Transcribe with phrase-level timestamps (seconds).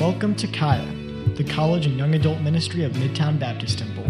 [0.00, 0.90] Welcome to Kaya,
[1.36, 4.06] the college and young adult ministry of Midtown Baptist Temple,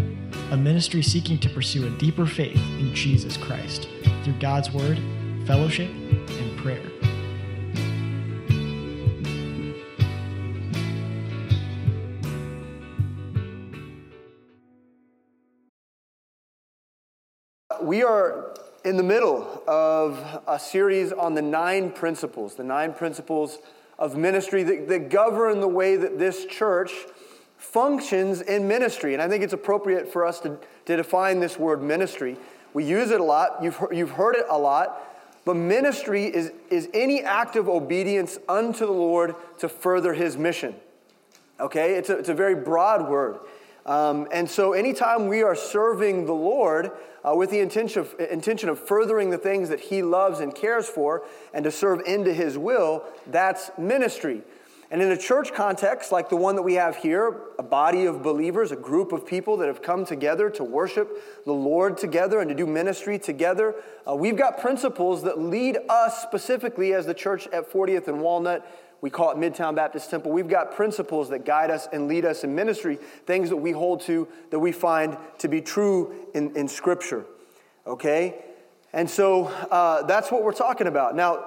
[0.53, 3.89] a ministry seeking to pursue a deeper faith in Jesus Christ
[4.23, 5.01] through God's Word,
[5.49, 6.81] fellowship, and prayer.
[17.83, 18.55] We are
[18.85, 23.59] in the middle of a series on the nine principles, the nine principles
[24.01, 26.91] of ministry that, that govern the way that this church
[27.59, 29.13] functions in ministry.
[29.13, 32.37] And I think it's appropriate for us to, to define this word ministry.
[32.73, 35.07] We use it a lot, you've, you've heard it a lot,
[35.45, 40.75] but ministry is, is any act of obedience unto the Lord to further his mission.
[41.59, 41.95] Okay?
[41.95, 43.39] It's a, it's a very broad word.
[43.91, 46.93] Um, and so, anytime we are serving the Lord
[47.25, 50.89] uh, with the intention of, intention of furthering the things that He loves and cares
[50.89, 54.43] for and to serve into His will, that's ministry.
[54.93, 58.23] And in a church context like the one that we have here, a body of
[58.23, 62.49] believers, a group of people that have come together to worship the Lord together and
[62.49, 63.75] to do ministry together,
[64.09, 68.65] uh, we've got principles that lead us specifically as the church at 40th and Walnut
[69.01, 70.31] we call it Midtown Baptist Temple.
[70.31, 74.03] We've got principles that guide us and lead us in ministry, things that we hold
[74.03, 77.25] to that we find to be true in, in Scripture.
[77.87, 78.45] Okay?
[78.93, 81.17] And so uh, that's what we're talking about.
[81.17, 81.47] Now,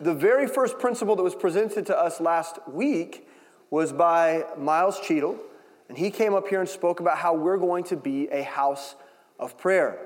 [0.00, 3.26] the very first principle that was presented to us last week
[3.70, 5.38] was by Miles Cheadle,
[5.88, 8.96] and he came up here and spoke about how we're going to be a house
[9.38, 9.98] of prayer.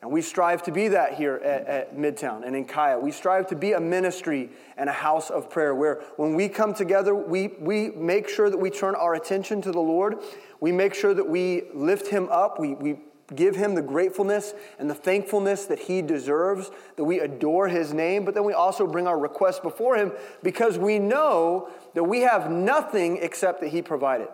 [0.00, 2.98] And we strive to be that here at, at, Midtown and in Kaya.
[2.98, 6.72] We strive to be a ministry and a house of prayer where when we come
[6.72, 10.18] together, we, we make sure that we turn our attention to the Lord.
[10.60, 12.60] We make sure that we lift Him up.
[12.60, 12.98] We, we
[13.34, 18.24] give Him the gratefulness and the thankfulness that He deserves, that we adore His name,
[18.24, 20.12] but then we also bring our requests before Him
[20.44, 24.28] because we know that we have nothing except that He provided.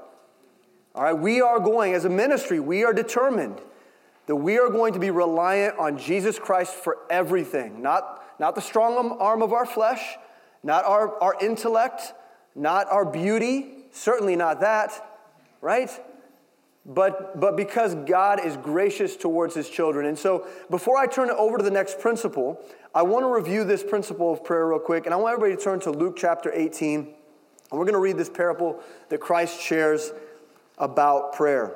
[0.95, 3.63] All right, we are going, as a ministry, we are determined
[4.27, 8.61] that we are going to be reliant on Jesus Christ for everything, not, not the
[8.61, 10.17] strong arm of our flesh,
[10.63, 12.15] not our, our intellect,
[12.55, 14.93] not our beauty, certainly not that,
[15.61, 15.91] right?
[16.87, 20.07] But, but because God is gracious towards his children.
[20.07, 22.61] And so before I turn it over to the next principle,
[22.95, 25.07] I want to review this principle of prayer real quick.
[25.07, 26.99] And I want everybody to turn to Luke chapter 18.
[27.01, 27.09] And
[27.73, 30.13] we're going to read this parable that Christ shares
[30.79, 31.75] about prayer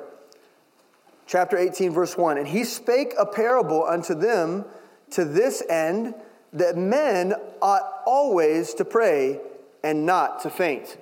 [1.29, 2.39] chapter 18, verse 1.
[2.39, 4.65] And he spake a parable unto them
[5.11, 6.15] to this end
[6.51, 9.39] that men ought always to pray
[9.83, 10.97] and not to faint.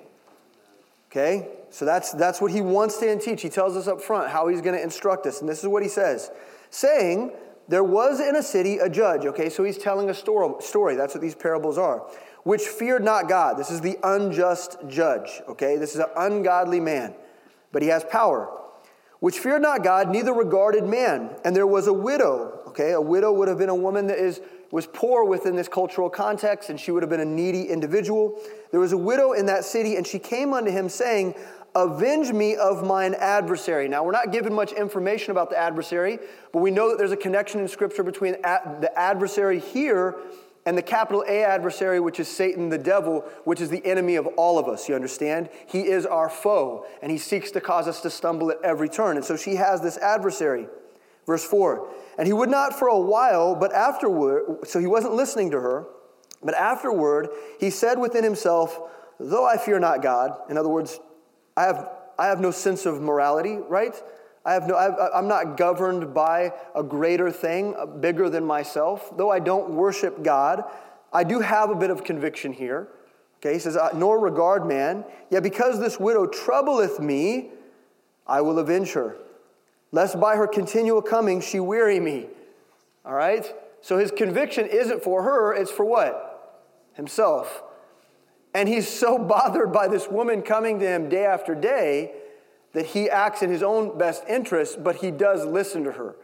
[1.10, 1.48] Okay?
[1.70, 3.40] So that's, that's what he wants to teach.
[3.40, 5.40] He tells us up front how he's going to instruct us.
[5.40, 6.30] And this is what he says
[6.70, 7.32] saying,
[7.68, 9.24] There was in a city a judge.
[9.24, 10.94] Okay, so he's telling a story.
[10.94, 12.06] That's what these parables are.
[12.42, 13.56] Which feared not God.
[13.56, 15.40] This is the unjust judge.
[15.48, 17.14] Okay, this is an ungodly man,
[17.72, 18.57] but he has power
[19.20, 21.30] which feared not God, neither regarded man.
[21.44, 22.60] And there was a widow.
[22.68, 24.40] Okay, a widow would have been a woman that is,
[24.70, 28.40] was poor within this cultural context, and she would have been a needy individual.
[28.70, 31.34] There was a widow in that city, and she came unto him, saying,
[31.74, 33.88] Avenge me of mine adversary.
[33.88, 36.18] Now, we're not given much information about the adversary,
[36.52, 40.16] but we know that there's a connection in Scripture between the adversary here
[40.68, 44.26] and the capital A adversary, which is Satan, the devil, which is the enemy of
[44.36, 45.48] all of us, you understand?
[45.66, 49.16] He is our foe, and he seeks to cause us to stumble at every turn.
[49.16, 50.66] And so she has this adversary.
[51.24, 55.52] Verse 4 And he would not for a while, but afterward, so he wasn't listening
[55.52, 55.86] to her,
[56.42, 58.78] but afterward, he said within himself,
[59.18, 61.00] Though I fear not God, in other words,
[61.56, 63.94] I have, I have no sense of morality, right?
[64.48, 69.14] I have no, I, am not governed by a greater thing, uh, bigger than myself.
[69.14, 70.64] Though I don't worship God,
[71.12, 72.88] I do have a bit of conviction here.
[73.40, 77.50] Okay, he says, Nor regard man, yet because this widow troubleth me,
[78.26, 79.18] I will avenge her,
[79.92, 82.28] lest by her continual coming she weary me.
[83.04, 83.54] All right?
[83.82, 86.64] So his conviction isn't for her, it's for what?
[86.94, 87.62] Himself.
[88.54, 92.17] And he's so bothered by this woman coming to him day after day
[92.78, 96.14] that he acts in his own best interest, but he does listen to her.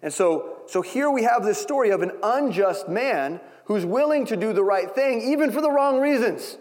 [0.00, 4.36] And so, so here we have this story of an unjust man who's willing to
[4.36, 6.56] do the right thing, even for the wrong reasons.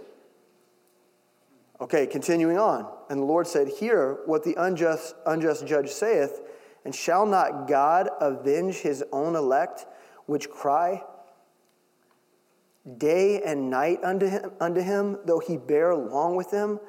[1.80, 2.92] Okay, continuing on.
[3.12, 6.42] And the Lord said, Hear what the unjust, unjust judge saith,
[6.84, 9.86] and shall not God avenge his own elect,
[10.26, 11.04] which cry
[12.98, 16.80] day and night unto him, unto him though he bear long with them?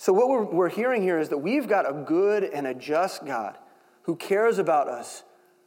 [0.00, 3.26] So, what we're, we're hearing here is that we've got a good and a just
[3.26, 3.58] God
[4.04, 5.24] who cares about us,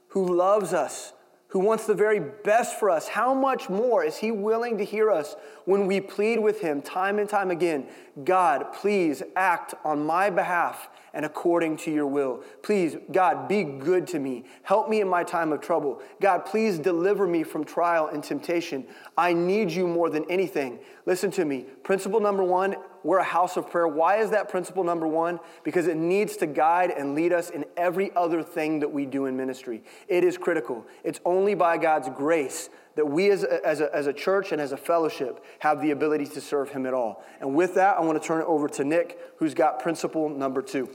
[0.08, 1.14] who loves us,
[1.50, 5.12] who wants the very best for us, how much more is He willing to hear
[5.12, 5.36] us
[5.66, 7.86] when we plead with Him time and time again
[8.24, 12.44] God, please act on my behalf and according to your will.
[12.62, 14.44] Please, God, be good to me.
[14.64, 16.02] Help me in my time of trouble.
[16.22, 18.86] God, please deliver me from trial and temptation.
[19.18, 20.80] I need you more than anything.
[21.06, 21.66] Listen to me.
[21.84, 23.88] Principle number one we're a house of prayer.
[23.88, 25.40] Why is that principle number one?
[25.64, 29.26] Because it needs to guide and lead us in every other thing that we do
[29.26, 29.84] in ministry.
[30.08, 30.86] It is critical.
[31.04, 34.62] It's only by God's grace that we as a, as a, as a church and
[34.62, 37.24] as a fellowship have the ability to serve Him at all.
[37.40, 40.62] And with that, I want to turn it over to Nick, who's got principle number
[40.62, 40.90] two.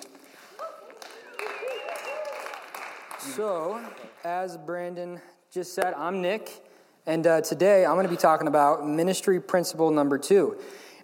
[3.18, 3.80] So,
[4.24, 5.20] as Brandon
[5.52, 6.64] just said, I'm Nick,
[7.06, 10.56] and uh, today I'm going to be talking about ministry principle number two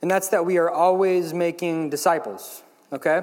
[0.04, 2.62] and that's that we are always making disciples,
[2.92, 3.22] okay?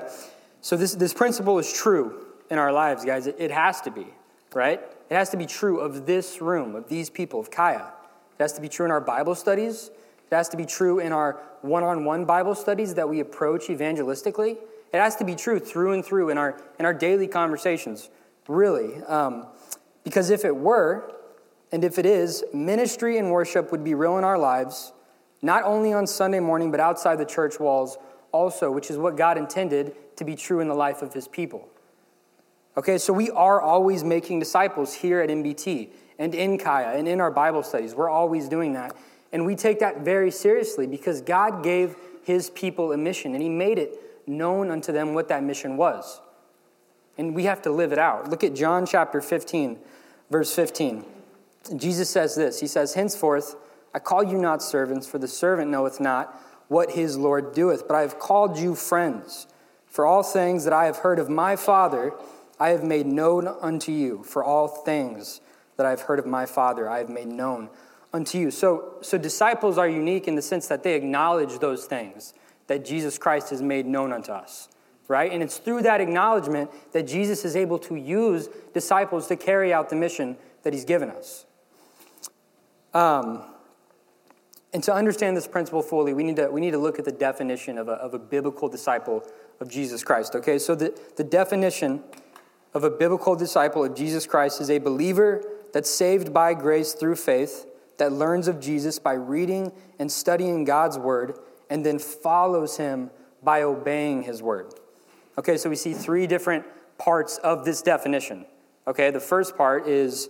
[0.62, 3.28] So this, this principle is true in our lives, guys.
[3.28, 4.08] It, it has to be,
[4.56, 4.82] right?
[5.12, 7.92] It has to be true of this room, of these people, of Kaya.
[8.40, 9.92] It has to be true in our Bible studies.
[10.32, 13.68] It has to be true in our one on one Bible studies that we approach
[13.68, 14.52] evangelistically.
[14.94, 18.10] It has to be true through and through in our, in our daily conversations,
[18.48, 19.04] really.
[19.04, 19.48] Um,
[20.06, 21.14] because if it were,
[21.74, 24.94] and if it is, ministry and worship would be real in our lives
[25.42, 27.98] not only on Sunday morning, but outside the church walls
[28.32, 31.68] also, which is what God intended to be true in the life of his people.
[32.78, 37.20] Okay, so we are always making disciples here at MBT and in Kaya and in
[37.20, 37.94] our Bible studies.
[37.94, 38.96] We're always doing that.
[39.34, 43.50] And we take that very seriously because God gave his people a mission and he
[43.50, 46.22] made it known unto them what that mission was.
[47.18, 48.30] And we have to live it out.
[48.30, 49.78] Look at John chapter 15,
[50.30, 51.06] verse 15.
[51.76, 53.56] Jesus says this He says, Henceforth,
[53.94, 57.96] I call you not servants, for the servant knoweth not what his Lord doeth, but
[57.96, 59.48] I have called you friends.
[59.88, 62.14] For all things that I have heard of my Father,
[62.62, 64.22] I have made known unto you.
[64.22, 65.42] For all things
[65.78, 67.72] that I have heard of my Father, I have made known
[68.14, 68.52] unto you.
[68.52, 72.36] So, so disciples are unique in the sense that they acknowledge those things
[72.68, 74.70] that Jesus Christ has made known unto us,
[75.08, 75.32] right?
[75.32, 79.90] And it's through that acknowledgement that Jesus is able to use disciples to carry out
[79.90, 81.48] the mission that he's given us.
[82.94, 83.42] Um,
[84.72, 87.12] and to understand this principle fully, we need to, we need to look at the
[87.12, 89.26] definition of a, of a biblical disciple
[89.60, 90.36] of Jesus Christ.
[90.36, 92.04] Okay, so the, the definition
[92.74, 97.16] of a biblical disciple of Jesus Christ is a believer that's saved by grace through
[97.16, 97.66] faith,
[97.98, 101.38] that learns of Jesus by reading and studying God's word,
[101.70, 103.12] and then follows him
[103.44, 104.74] by obeying his word.
[105.38, 106.66] Okay, so we see three different
[106.98, 108.46] parts of this definition.
[108.88, 110.30] Okay, the first part is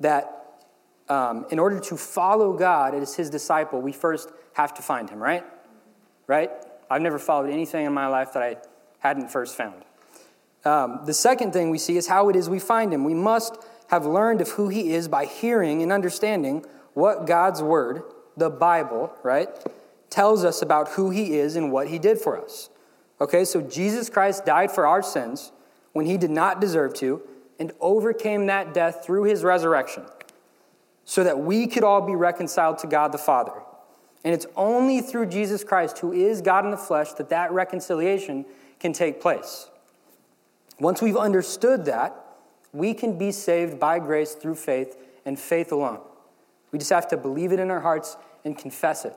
[0.00, 0.62] that
[1.08, 5.22] um, in order to follow God as his disciple, we first have to find him,
[5.22, 5.44] right?
[6.26, 6.50] Right?
[6.90, 8.56] I've never followed anything in my life that I
[9.00, 9.84] hadn't first found.
[10.64, 13.04] Um, the second thing we see is how it is we find him.
[13.04, 13.56] We must
[13.88, 16.64] have learned of who he is by hearing and understanding
[16.94, 18.02] what God's word,
[18.36, 19.48] the Bible, right,
[20.08, 22.70] tells us about who he is and what he did for us.
[23.20, 25.52] Okay, so Jesus Christ died for our sins
[25.92, 27.22] when he did not deserve to
[27.58, 30.04] and overcame that death through his resurrection
[31.04, 33.52] so that we could all be reconciled to God the Father.
[34.24, 38.46] And it's only through Jesus Christ, who is God in the flesh, that that reconciliation
[38.80, 39.68] can take place.
[40.78, 42.14] Once we've understood that,
[42.72, 46.00] we can be saved by grace through faith and faith alone.
[46.72, 49.14] We just have to believe it in our hearts and confess it.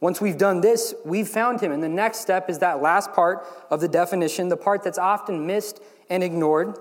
[0.00, 1.72] Once we've done this, we've found him.
[1.72, 5.46] And the next step is that last part of the definition, the part that's often
[5.46, 6.76] missed and ignored.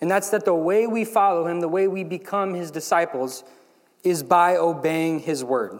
[0.00, 3.44] And that's that the way we follow him, the way we become his disciples,
[4.04, 5.72] is by obeying his word.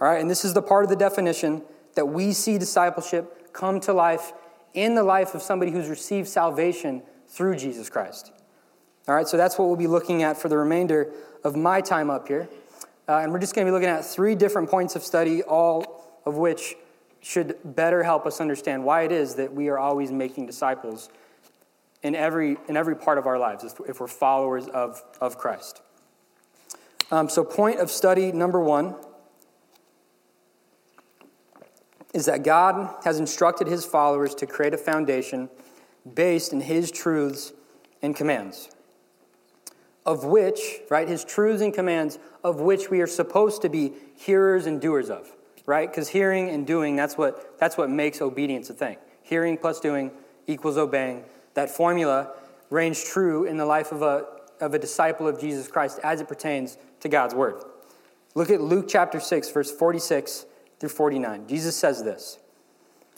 [0.00, 1.62] All right, and this is the part of the definition
[1.94, 4.32] that we see discipleship come to life
[4.74, 8.32] in the life of somebody who's received salvation through Jesus Christ.
[9.08, 11.12] All right, so that's what we'll be looking at for the remainder
[11.44, 12.48] of my time up here.
[13.08, 16.20] Uh, and we're just going to be looking at three different points of study, all
[16.24, 16.76] of which
[17.20, 21.08] should better help us understand why it is that we are always making disciples
[22.02, 25.82] in every, in every part of our lives if we're followers of, of Christ.
[27.10, 28.96] Um, so, point of study number one
[32.12, 35.48] is that God has instructed his followers to create a foundation
[36.14, 37.52] based in his truths
[38.02, 38.70] and commands,
[40.04, 44.66] of which, right, his truths and commands, of which we are supposed to be hearers
[44.66, 45.30] and doers of,
[45.64, 45.90] right?
[45.90, 48.96] Because hearing and doing, that's what, that's what makes obedience a thing.
[49.22, 50.10] Hearing plus doing
[50.46, 51.24] equals obeying.
[51.54, 52.32] That formula
[52.68, 54.26] reigns true in the life of a,
[54.60, 57.62] of a disciple of Jesus Christ as it pertains to God's word.
[58.34, 60.46] Look at Luke chapter 6, verse 46
[60.82, 61.46] through 49.
[61.46, 62.40] Jesus says this.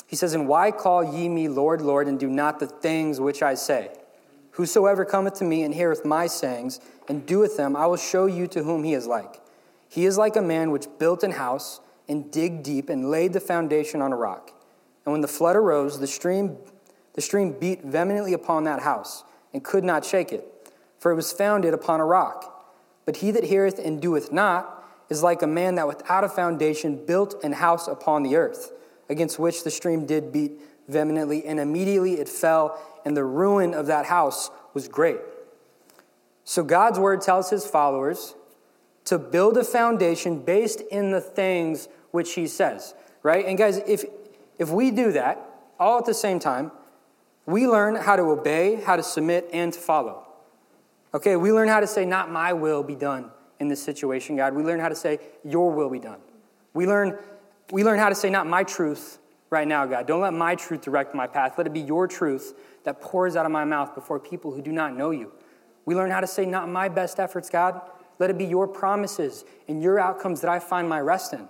[0.07, 3.43] He says, And why call ye me Lord, Lord, and do not the things which
[3.43, 3.91] I say?
[4.51, 6.79] Whosoever cometh to me and heareth my sayings
[7.09, 9.41] and doeth them, I will show you to whom he is like.
[9.89, 13.41] He is like a man which built an house and digged deep and laid the
[13.41, 14.51] foundation on a rock.
[15.07, 16.59] And when the flood arose, the stream,
[17.15, 21.33] the stream beat vehemently upon that house and could not shake it, for it was
[21.33, 22.77] founded upon a rock.
[23.07, 27.05] But he that heareth and doeth not is like a man that without a foundation
[27.05, 28.73] built an house upon the earth,
[29.09, 30.53] against which the stream did beat
[30.89, 35.19] vehemently, and immediately it fell, and the ruin of that house was great.
[36.45, 38.35] So God's word tells his followers
[39.07, 43.45] to build a foundation based in the things which he says, right?
[43.45, 44.05] And guys, if
[44.59, 45.41] if we do that
[45.79, 46.71] all at the same time,
[47.47, 50.27] we learn how to obey, how to submit, and to follow.
[51.13, 53.31] Okay, we learn how to say, Not my will be done
[53.61, 54.55] in this situation, God.
[54.55, 56.19] We learn how to say, Your will be done.
[56.73, 57.19] We learn,
[57.71, 59.19] we learn how to say, Not my truth
[59.51, 60.07] right now, God.
[60.07, 61.55] Don't let my truth direct my path.
[61.57, 64.73] Let it be your truth that pours out of my mouth before people who do
[64.73, 65.33] not know you.
[65.87, 67.81] We learn how to say, Not my best efforts, God.
[68.19, 71.49] Let it be your promises and your outcomes that I find my rest in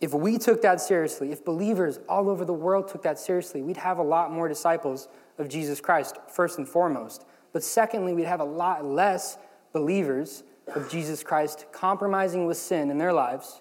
[0.00, 3.78] if we took that seriously, if believers all over the world took that seriously, we'd
[3.78, 5.08] have a lot more disciples
[5.38, 7.24] of Jesus Christ, first and foremost.
[7.52, 9.38] But secondly, we'd have a lot less
[9.76, 10.42] believers
[10.74, 13.60] of Jesus Christ compromising with sin in their lives,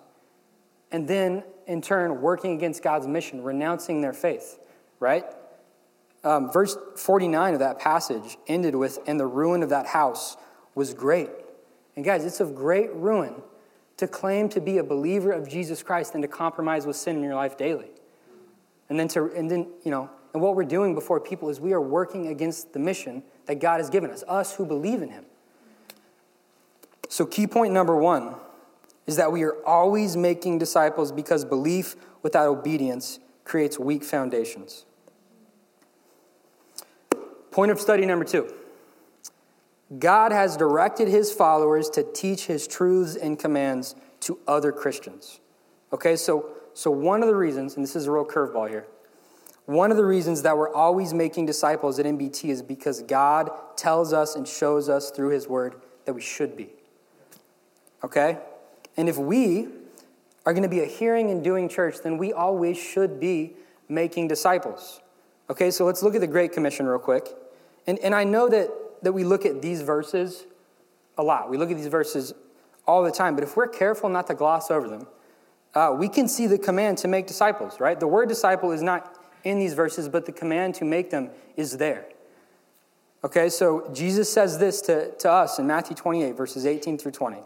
[0.93, 4.59] and then in turn working against God's mission, renouncing their faith,
[5.01, 5.25] right?
[6.23, 10.37] Um, verse 49 of that passage ended with, and the ruin of that house
[10.73, 11.29] was great.
[11.97, 13.35] And guys, it's of great ruin
[13.97, 17.23] to claim to be a believer of Jesus Christ and to compromise with sin in
[17.23, 17.89] your life daily.
[18.87, 21.73] And then to and then, you know, and what we're doing before people is we
[21.73, 25.25] are working against the mission that God has given us, us who believe in him.
[27.09, 28.35] So key point number 1
[29.07, 34.85] is that we are always making disciples because belief without obedience creates weak foundations.
[37.51, 38.51] Point of study number 2.
[39.99, 45.39] God has directed his followers to teach his truths and commands to other Christians.
[45.93, 48.87] Okay, so, so one of the reasons, and this is a real curveball here,
[49.65, 54.13] one of the reasons that we're always making disciples at MBT is because God tells
[54.13, 56.69] us and shows us through his word that we should be.
[58.03, 58.37] Okay?
[58.97, 59.67] And if we
[60.45, 63.53] are going to be a hearing and doing church, then we always should be
[63.89, 65.01] making disciples.
[65.49, 67.27] Okay, so let's look at the Great Commission real quick.
[67.87, 68.69] And, and I know that
[69.05, 70.45] that we look at these verses
[71.17, 71.49] a lot.
[71.49, 72.33] We look at these verses
[72.87, 75.07] all the time, but if we're careful not to gloss over them,
[75.73, 77.99] uh, we can see the command to make disciples, right?
[77.99, 81.77] The word disciple is not in these verses, but the command to make them is
[81.77, 82.07] there.
[83.23, 87.37] Okay, so Jesus says this to, to us in Matthew 28, verses 18 through 20.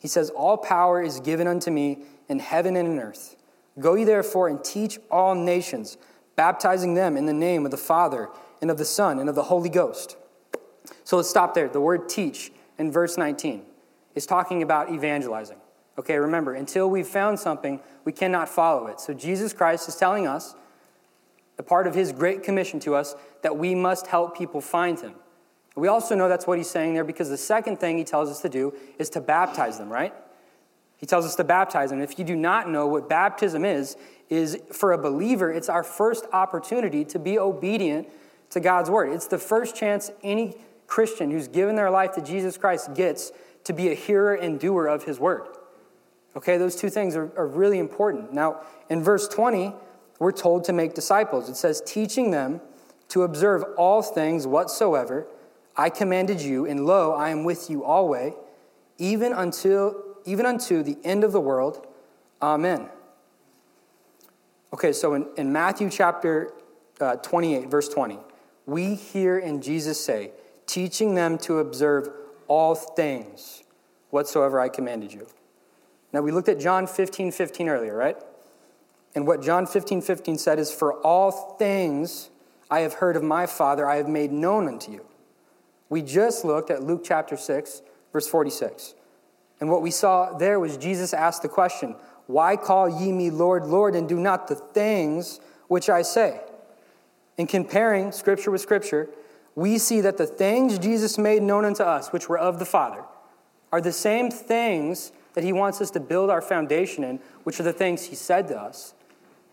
[0.00, 3.36] He says, All power is given unto me in heaven and in earth.
[3.78, 5.96] Go ye therefore and teach all nations,
[6.34, 8.28] baptizing them in the name of the Father
[8.60, 10.16] and of the Son and of the Holy Ghost
[11.04, 11.68] so let's stop there.
[11.68, 13.62] The word teach in verse 19
[14.14, 15.58] is talking about evangelizing.
[15.98, 19.00] Okay, remember, until we've found something, we cannot follow it.
[19.00, 20.54] So Jesus Christ is telling us,
[21.58, 25.14] a part of his great commission to us, that we must help people find him.
[25.76, 28.40] We also know that's what he's saying there because the second thing he tells us
[28.40, 30.12] to do is to baptize them, right?
[30.96, 32.00] He tells us to baptize them.
[32.00, 33.96] If you do not know what baptism is,
[34.28, 38.08] is for a believer, it's our first opportunity to be obedient
[38.50, 39.12] to God's word.
[39.12, 43.32] It's the first chance any Christian who's given their life to Jesus Christ gets
[43.64, 45.46] to be a hearer and doer of his word.
[46.36, 48.32] Okay, those two things are, are really important.
[48.32, 49.72] Now, in verse 20,
[50.18, 51.48] we're told to make disciples.
[51.48, 52.60] It says, teaching them
[53.08, 55.26] to observe all things whatsoever
[55.80, 58.34] I commanded you, and lo, I am with you always,
[58.98, 59.96] even until
[60.26, 61.86] even unto the end of the world.
[62.42, 62.90] Amen.
[64.74, 66.52] Okay, so in, in Matthew chapter
[67.00, 68.18] uh, 28, verse 20,
[68.66, 70.32] we hear in Jesus say,
[70.66, 72.10] teaching them to observe
[72.46, 73.62] all things
[74.10, 75.28] whatsoever I commanded you.
[76.12, 78.18] Now, we looked at John 15 15 earlier, right?
[79.14, 82.28] And what John 15 15 said is, For all things
[82.70, 85.06] I have heard of my Father, I have made known unto you.
[85.90, 87.82] We just looked at Luke chapter 6,
[88.12, 88.94] verse 46.
[89.60, 93.66] And what we saw there was Jesus asked the question, Why call ye me Lord,
[93.66, 96.40] Lord, and do not the things which I say?
[97.36, 99.08] In comparing Scripture with Scripture,
[99.54, 103.04] we see that the things Jesus made known unto us, which were of the Father,
[103.72, 107.64] are the same things that he wants us to build our foundation in, which are
[107.64, 108.94] the things he said to us,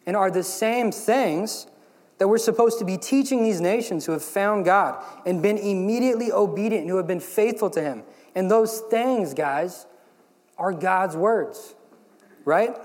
[0.06, 1.68] and are the same things
[2.18, 6.32] that we're supposed to be teaching these nations who have found God and been immediately
[6.32, 8.04] obedient, and who have been faithful to him.
[8.36, 9.86] And those things, guys,
[10.58, 11.76] are God's words,
[12.46, 12.76] right?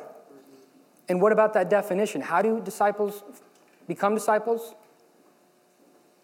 [1.09, 2.21] And what about that definition?
[2.21, 3.23] How do disciples
[3.87, 4.75] become disciples?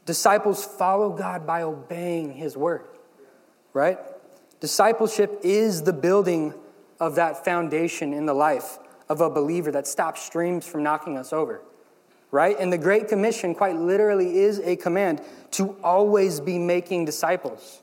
[0.04, 2.84] Disciples follow God by obeying his word,
[3.72, 3.98] right?
[4.60, 6.54] Discipleship is the building
[7.00, 11.32] of that foundation in the life of a believer that stops streams from knocking us
[11.32, 11.62] over,
[12.30, 12.56] right?
[12.58, 17.82] And the Great Commission, quite literally, is a command to always be making disciples.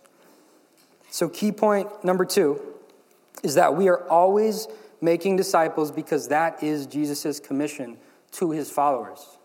[1.09, 2.61] So, key point number two
[3.43, 4.67] is that we are always
[5.01, 7.97] making disciples because that is Jesus' commission
[8.33, 9.37] to his followers.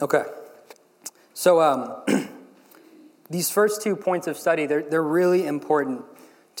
[0.00, 0.24] Okay.
[1.34, 2.02] So, um,
[3.30, 6.04] these first two points of study, they're, they're really important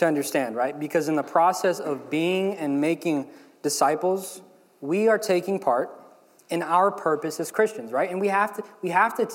[0.00, 0.78] to understand, right?
[0.78, 3.28] Because in the process of being and making
[3.62, 4.42] disciples,
[4.80, 5.90] we are taking part
[6.48, 8.10] in our purpose as Christians, right?
[8.10, 9.30] And we have to, we have to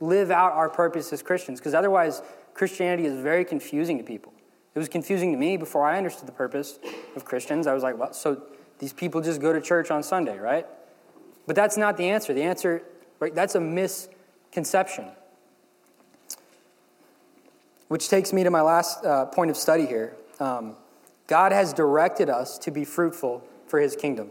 [0.00, 2.22] live out our purpose as Christians, because otherwise,
[2.54, 4.32] Christianity is very confusing to people.
[4.74, 6.78] It was confusing to me before I understood the purpose
[7.16, 7.66] of Christians.
[7.66, 8.42] I was like, well, so
[8.78, 10.66] these people just go to church on Sunday, right?
[11.46, 12.34] But that's not the answer.
[12.34, 12.82] The answer,
[13.18, 15.06] right, that's a misconception.
[17.88, 20.16] Which takes me to my last uh, point of study here.
[20.40, 20.76] Um,
[21.26, 24.30] God has directed us to be fruitful for his kingdom.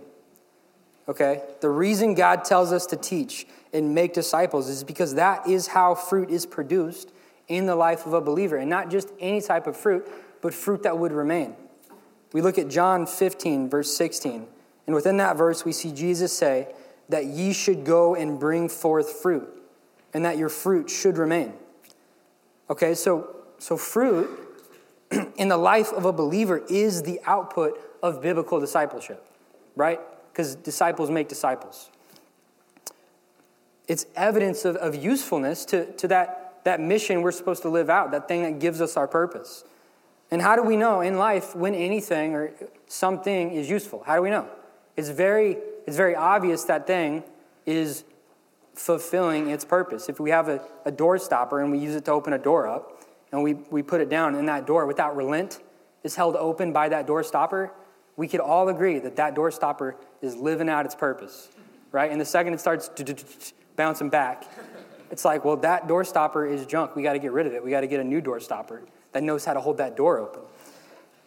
[1.08, 1.42] Okay?
[1.62, 5.96] The reason God tells us to teach and make disciples is because that is how
[5.96, 7.12] fruit is produced
[7.48, 8.58] in the life of a believer.
[8.58, 10.08] And not just any type of fruit,
[10.42, 11.56] but fruit that would remain.
[12.34, 14.48] We look at John 15, verse 16.
[14.86, 16.68] And within that verse, we see Jesus say
[17.10, 19.48] that ye should go and bring forth fruit,
[20.14, 21.54] and that your fruit should remain.
[22.70, 24.30] Okay, so so, fruit
[25.38, 29.26] in the life of a believer is the output of biblical discipleship,
[29.76, 30.00] right?
[30.32, 31.90] Because disciples make disciples.
[33.88, 38.12] It's evidence of, of usefulness to, to that, that mission we're supposed to live out,
[38.12, 39.64] that thing that gives us our purpose.
[40.30, 42.52] And how do we know in life when anything or
[42.88, 44.04] something is useful?
[44.06, 44.48] How do we know?
[44.98, 47.24] It's very, it's very obvious that thing
[47.66, 48.04] is
[48.76, 50.10] fulfilling its purpose.
[50.10, 52.68] If we have a, a door stopper and we use it to open a door
[52.68, 55.60] up, and we, we put it down, and that door, without relent,
[56.04, 57.72] is held open by that door stopper,
[58.16, 61.50] we could all agree that that door stopper is living out its purpose,
[61.92, 62.12] right?
[62.12, 62.90] And the second it starts
[63.76, 64.46] bouncing back,
[65.12, 66.96] it's like, well, that door stopper is junk.
[66.96, 67.64] We got to get rid of it.
[67.64, 70.20] We got to get a new door stopper that knows how to hold that door
[70.20, 70.42] open.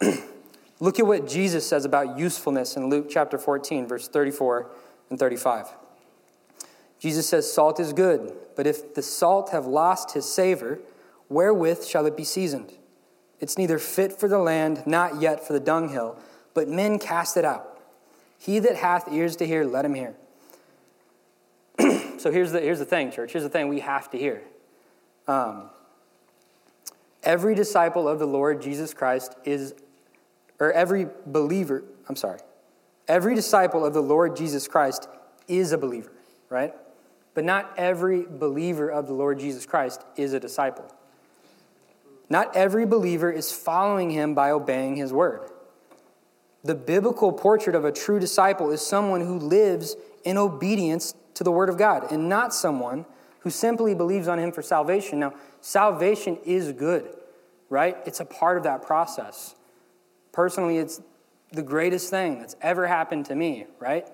[0.79, 4.69] Look at what Jesus says about usefulness in Luke chapter 14, verse 34
[5.09, 5.67] and 35.
[6.99, 10.79] Jesus says, Salt is good, but if the salt have lost his savor,
[11.31, 12.73] Wherewith shall it be seasoned?
[13.39, 16.17] It's neither fit for the land, not yet for the dunghill,
[16.53, 17.79] but men cast it out.
[18.37, 20.13] He that hath ears to hear, let him hear.
[22.19, 23.31] so here's the, here's the thing, church.
[23.31, 24.41] Here's the thing we have to hear.
[25.25, 25.69] Um,
[27.23, 29.73] every disciple of the Lord Jesus Christ is,
[30.59, 32.39] or every believer, I'm sorry,
[33.07, 35.07] every disciple of the Lord Jesus Christ
[35.47, 36.11] is a believer,
[36.49, 36.73] right?
[37.33, 40.91] But not every believer of the Lord Jesus Christ is a disciple.
[42.31, 45.49] Not every believer is following him by obeying his word.
[46.63, 51.51] The biblical portrait of a true disciple is someone who lives in obedience to the
[51.51, 53.05] word of God and not someone
[53.39, 55.19] who simply believes on him for salvation.
[55.19, 57.13] Now, salvation is good,
[57.69, 57.97] right?
[58.05, 59.53] It's a part of that process.
[60.31, 61.01] Personally, it's
[61.51, 64.07] the greatest thing that's ever happened to me, right?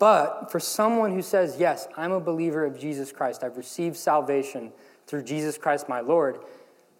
[0.00, 4.72] But for someone who says, Yes, I'm a believer of Jesus Christ, I've received salvation
[5.06, 6.38] through Jesus Christ my Lord.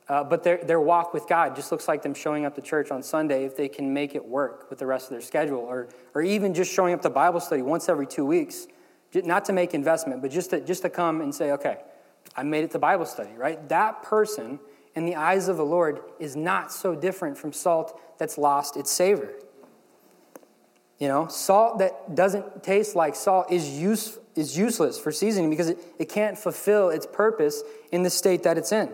[0.08, 2.90] Uh, but their, their walk with God just looks like them showing up to church
[2.90, 5.88] on Sunday if they can make it work with the rest of their schedule, or,
[6.14, 8.66] or even just showing up to Bible study once every two weeks,
[9.14, 11.78] not to make investment, but just to, just to come and say, okay,
[12.36, 13.66] I made it to Bible study, right?
[13.68, 14.58] That person,
[14.94, 18.90] in the eyes of the Lord, is not so different from salt that's lost its
[18.90, 19.32] savor.
[20.98, 25.68] You know, salt that doesn't taste like salt is, use, is useless for seasoning because
[25.68, 28.90] it, it can't fulfill its purpose in the state that it's in.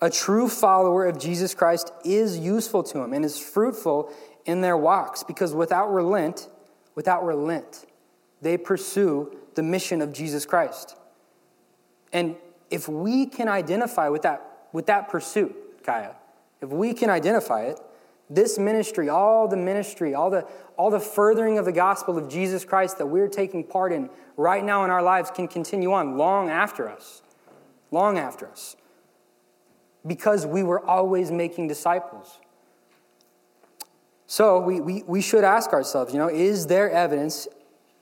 [0.00, 4.12] A true follower of Jesus Christ is useful to him and is fruitful
[4.44, 6.48] in their walks because without relent,
[6.94, 7.86] without relent,
[8.42, 10.96] they pursue the mission of Jesus Christ.
[12.12, 12.36] And
[12.70, 16.14] if we can identify with that, with that pursuit, Kaya,
[16.60, 17.80] if we can identify it,
[18.28, 22.64] this ministry, all the ministry, all the, all the furthering of the gospel of Jesus
[22.64, 26.50] Christ that we're taking part in right now in our lives can continue on long
[26.50, 27.22] after us.
[27.90, 28.76] Long after us.
[30.06, 32.38] Because we were always making disciples.
[34.26, 37.46] So we, we, we should ask ourselves, you know, is there evidence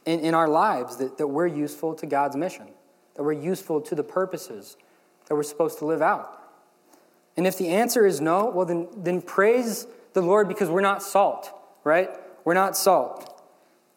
[0.06, 2.68] in, in our lives that, that we're useful to God's mission?
[3.14, 4.76] That we're useful to the purposes
[5.26, 6.40] that we're supposed to live out?
[7.36, 11.02] And if the answer is no, well, then, then praise the Lord because we're not
[11.02, 11.52] salt,
[11.84, 12.08] right?
[12.44, 13.30] We're not salt.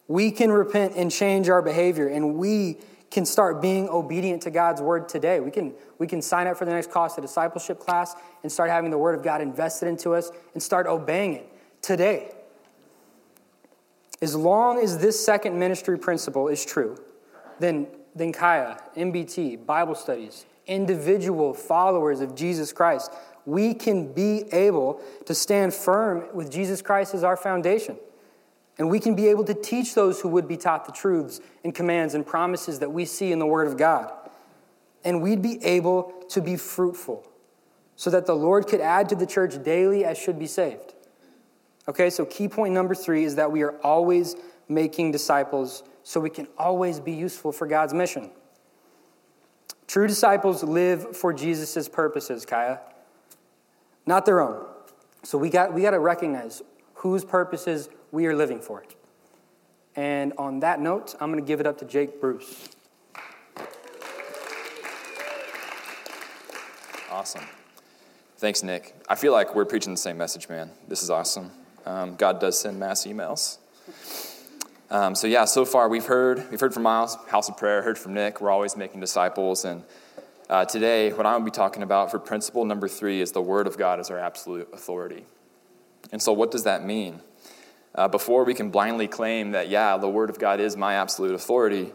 [0.06, 2.78] We can repent and change our behavior, and we
[3.10, 5.40] can start being obedient to God's word today.
[5.40, 8.68] We can, we can sign up for the next cost of discipleship class and start
[8.68, 11.50] having the word of God invested into us and start obeying it
[11.80, 12.32] today.
[14.20, 16.98] As long as this second ministry principle is true,
[17.60, 23.12] then, then Kaya, MBT, Bible studies, individual followers of Jesus Christ,
[23.48, 27.96] we can be able to stand firm with Jesus Christ as our foundation.
[28.76, 31.74] And we can be able to teach those who would be taught the truths and
[31.74, 34.12] commands and promises that we see in the Word of God.
[35.02, 37.26] And we'd be able to be fruitful
[37.96, 40.92] so that the Lord could add to the church daily as should be saved.
[41.88, 44.36] Okay, so key point number three is that we are always
[44.68, 48.30] making disciples so we can always be useful for God's mission.
[49.86, 52.80] True disciples live for Jesus' purposes, Kaya,
[54.08, 54.64] not their own.
[55.22, 56.62] So we got, we got to recognize
[56.94, 58.82] whose purposes we are living for.
[59.94, 62.70] And on that note, I'm going to give it up to Jake Bruce.
[67.10, 67.44] Awesome.
[68.38, 68.94] Thanks, Nick.
[69.08, 70.70] I feel like we're preaching the same message, man.
[70.86, 71.50] This is awesome.
[71.84, 73.58] Um, God does send mass emails.
[74.90, 77.98] Um, so yeah, so far we've heard we've heard from Miles, House of Prayer, heard
[77.98, 78.40] from Nick.
[78.40, 79.82] We're always making disciples, and
[80.48, 83.42] uh, today what I'm going to be talking about for principle number three is the
[83.42, 85.26] Word of God as our absolute authority.
[86.10, 87.20] And so, what does that mean?
[87.94, 91.34] Uh, before we can blindly claim that yeah, the Word of God is my absolute
[91.34, 91.92] authority,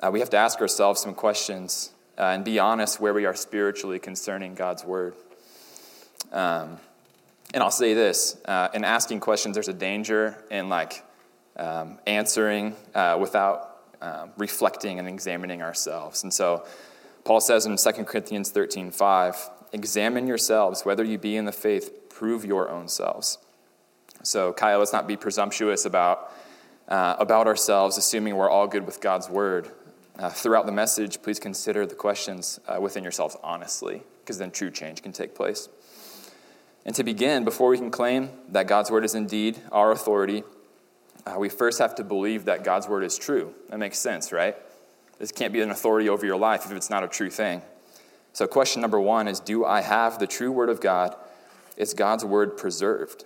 [0.00, 3.34] uh, we have to ask ourselves some questions uh, and be honest where we are
[3.34, 5.14] spiritually concerning God's Word.
[6.32, 6.78] Um,
[7.52, 11.04] and I'll say this uh, in asking questions, there's a danger in like
[11.56, 13.70] um, answering uh, without
[14.36, 16.24] reflecting and examining ourselves.
[16.24, 16.66] And so
[17.24, 22.10] Paul says in 2 Corinthians 13 5, examine yourselves whether you be in the faith,
[22.10, 23.38] prove your own selves.
[24.22, 26.32] So, Kyle, let's not be presumptuous about,
[26.88, 29.70] uh, about ourselves, assuming we're all good with God's word.
[30.18, 34.70] Uh, throughout the message, please consider the questions uh, within yourselves honestly, because then true
[34.70, 35.68] change can take place.
[36.86, 40.44] And to begin, before we can claim that God's word is indeed our authority,
[41.26, 43.54] uh, we first have to believe that God's word is true.
[43.70, 44.56] That makes sense, right?
[45.18, 47.62] This can't be an authority over your life if it's not a true thing.
[48.32, 51.14] So, question number one is Do I have the true word of God?
[51.76, 53.24] Is God's word preserved?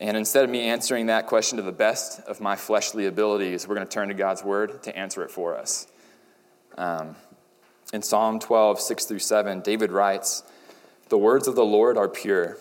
[0.00, 3.74] And instead of me answering that question to the best of my fleshly abilities, we're
[3.74, 5.88] going to turn to God's word to answer it for us.
[6.76, 7.16] Um,
[7.92, 10.44] in Psalm 12, 6 through 7, David writes,
[11.08, 12.58] the words of the Lord are pure,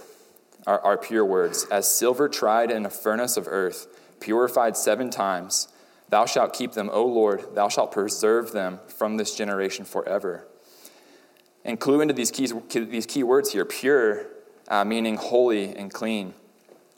[0.65, 3.87] are, are pure words, as silver tried in a furnace of earth,
[4.21, 5.67] purified seven times.
[6.09, 10.47] Thou shalt keep them, O Lord, thou shalt preserve them from this generation forever.
[11.65, 14.27] And clue into these, keys, these key words here pure,
[14.69, 16.33] uh, meaning holy and clean,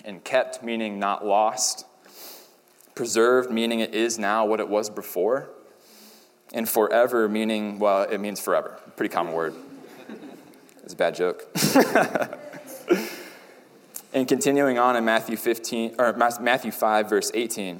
[0.05, 1.85] and kept, meaning not lost,
[2.93, 5.49] preserved, meaning it is now what it was before,
[6.53, 8.79] and forever, meaning, well, it means forever.
[8.95, 9.55] Pretty common word.
[10.83, 11.45] It's a bad joke.
[14.11, 17.79] and continuing on in Matthew 15 or Matthew 5 verse 18,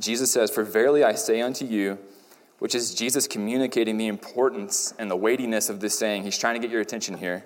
[0.00, 1.98] Jesus says, "For verily I say unto you,
[2.60, 6.22] which is Jesus communicating the importance and the weightiness of this saying.
[6.22, 7.44] He's trying to get your attention here.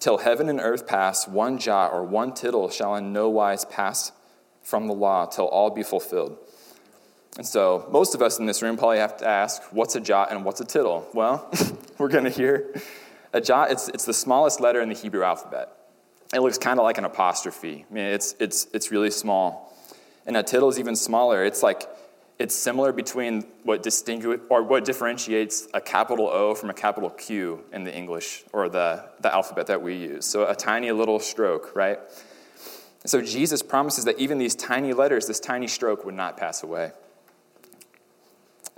[0.00, 4.12] Till heaven and earth pass, one jot or one tittle shall in no wise pass
[4.62, 6.36] from the law till all be fulfilled.
[7.36, 10.32] And so, most of us in this room probably have to ask, what's a jot
[10.32, 11.08] and what's a tittle?
[11.14, 11.48] Well,
[11.98, 12.74] we're going to hear
[13.32, 15.68] a jot, it's, it's the smallest letter in the Hebrew alphabet.
[16.34, 17.86] It looks kind of like an apostrophe.
[17.88, 19.72] I mean, it's, it's, it's really small.
[20.28, 21.42] And a tittle is even smaller.
[21.42, 21.88] It's like,
[22.38, 27.64] it's similar between what distinguish or what differentiates a capital O from a capital Q
[27.72, 30.26] in the English or the, the alphabet that we use.
[30.26, 31.98] So a tiny little stroke, right?
[33.06, 36.92] So Jesus promises that even these tiny letters, this tiny stroke, would not pass away.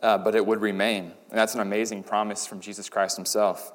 [0.01, 1.13] Uh, but it would remain.
[1.31, 3.73] And that's an amazing promise from Jesus Christ himself.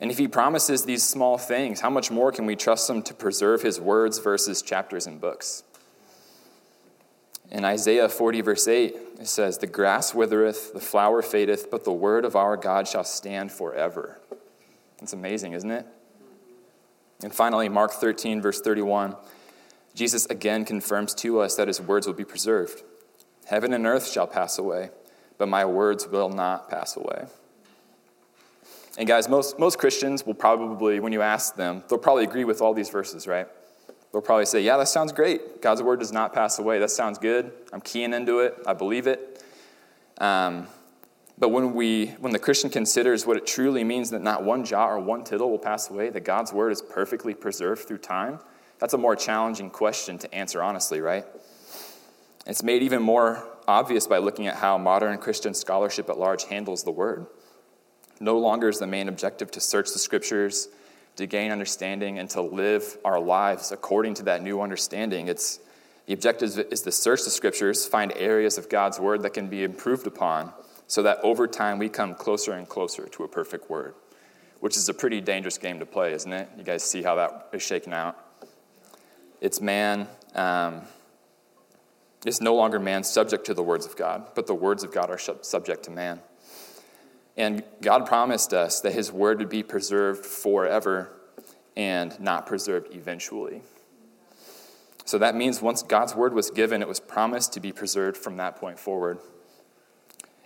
[0.00, 3.12] And if he promises these small things, how much more can we trust him to
[3.12, 5.64] preserve his words, verses, chapters, and books?
[7.52, 11.92] In Isaiah 40, verse 8, it says, The grass withereth, the flower fadeth, but the
[11.92, 14.18] word of our God shall stand forever.
[15.02, 15.86] It's amazing, isn't it?
[17.22, 19.16] And finally, Mark 13, verse 31,
[19.94, 22.82] Jesus again confirms to us that his words will be preserved.
[23.44, 24.88] Heaven and earth shall pass away,
[25.36, 27.26] but my words will not pass away.
[28.96, 32.62] And guys, most, most Christians will probably, when you ask them, they'll probably agree with
[32.62, 33.46] all these verses, right?
[34.12, 35.62] They'll probably say, Yeah, that sounds great.
[35.62, 36.78] God's word does not pass away.
[36.78, 37.52] That sounds good.
[37.72, 38.56] I'm keying into it.
[38.66, 39.42] I believe it.
[40.18, 40.68] Um,
[41.38, 44.90] but when, we, when the Christian considers what it truly means that not one jot
[44.90, 48.38] or one tittle will pass away, that God's word is perfectly preserved through time,
[48.78, 51.24] that's a more challenging question to answer honestly, right?
[52.46, 56.84] It's made even more obvious by looking at how modern Christian scholarship at large handles
[56.84, 57.26] the word.
[58.20, 60.68] No longer is the main objective to search the scriptures,
[61.16, 65.28] to gain understanding, and to live our lives according to that new understanding.
[65.28, 65.60] It's
[66.06, 69.62] the objective is to search the scriptures, find areas of God's word that can be
[69.62, 70.52] improved upon,
[70.86, 73.94] so that over time we come closer and closer to a perfect word,
[74.60, 76.48] which is a pretty dangerous game to play, isn't it?
[76.56, 78.18] You guys see how that is shaken out?
[79.40, 80.08] It's man.
[80.34, 80.82] Um,
[82.24, 85.10] it's no longer man subject to the words of God, but the words of God
[85.10, 86.20] are subject to man.
[87.36, 91.10] And God promised us that his word would be preserved forever
[91.76, 93.62] and not preserved eventually.
[95.04, 98.36] So that means once God's word was given, it was promised to be preserved from
[98.36, 99.18] that point forward.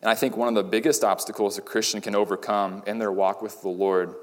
[0.00, 3.42] And I think one of the biggest obstacles a Christian can overcome in their walk
[3.42, 4.14] with the Lord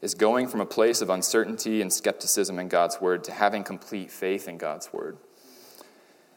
[0.00, 4.12] is going from a place of uncertainty and skepticism in God's word to having complete
[4.12, 5.16] faith in God's word.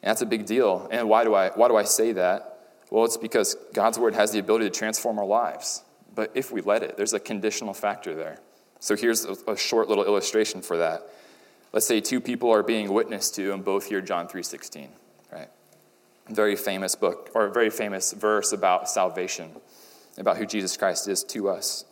[0.01, 0.87] And that's a big deal.
[0.91, 2.50] And why do I, why do I say that?
[2.91, 5.83] Well, it's because God's word has the ability to transform our lives.
[6.13, 8.37] But if we let it, there's a conditional factor there.
[8.79, 11.07] So here's a, short little illustration for that.
[11.71, 14.89] Let's say two people are being witnessed to and both hear John 3:16,
[15.31, 15.49] right?
[16.29, 19.51] Very famous book or a very famous verse about salvation,
[20.17, 21.85] about who Jesus Christ is to us.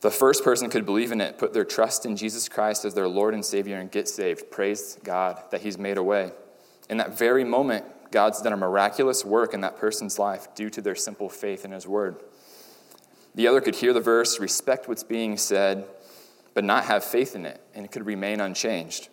[0.00, 3.08] The first person could believe in it, put their trust in Jesus Christ as their
[3.08, 4.50] Lord and Savior, and get saved.
[4.50, 6.30] Praise God that He's made a way.
[6.88, 10.80] In that very moment, God's done a miraculous work in that person's life due to
[10.80, 12.16] their simple faith in His Word.
[13.34, 15.86] The other could hear the verse, respect what's being said,
[16.54, 19.08] but not have faith in it, and it could remain unchanged.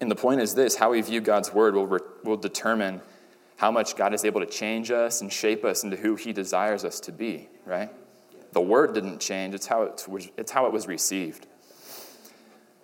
[0.00, 3.00] And the point is this how we view God's Word will, re- will determine
[3.56, 6.84] how much God is able to change us and shape us into who He desires
[6.84, 7.90] us to be, right?
[8.54, 11.46] The word didn't change, it's how it was, it's how it was received.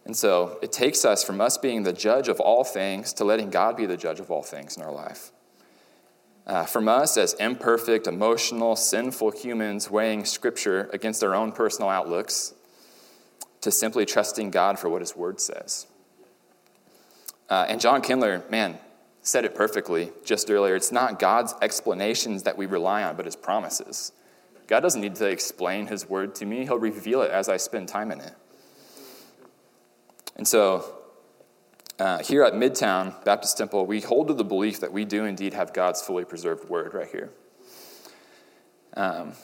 [0.04, 3.50] And so it takes us from us being the judge of all things to letting
[3.50, 5.30] God be the judge of all things in our life.
[6.46, 12.54] Uh, from us as imperfect, emotional, sinful humans weighing Scripture against our own personal outlooks
[13.60, 15.86] to simply trusting God for what His Word says.
[17.48, 18.78] Uh, and John Kindler, man,
[19.22, 20.74] said it perfectly just earlier.
[20.74, 24.12] It's not God's explanations that we rely on, but His promises.
[24.70, 27.88] God doesn't need to explain his word to me, he'll reveal it as I spend
[27.88, 28.32] time in it.
[30.40, 30.96] And so,
[31.98, 35.53] uh, here at Midtown Baptist Temple, we hold to the belief that we do indeed
[35.53, 37.29] have God's fully preserved word right here.
[38.96, 39.35] Um,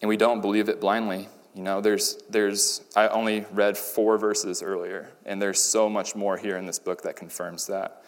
[0.00, 1.28] and we don't believe it blindly.
[1.52, 6.36] You know, there's, there's, I only read four verses earlier, and there's so much more
[6.36, 8.04] here in this book that confirms that.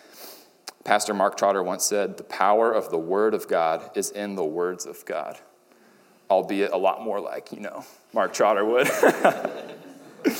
[0.84, 4.44] Pastor Mark Trotter once said, The power of the Word of God is in the
[4.44, 5.40] words of God
[6.30, 8.88] albeit a lot more like, you know, Mark Trotter would.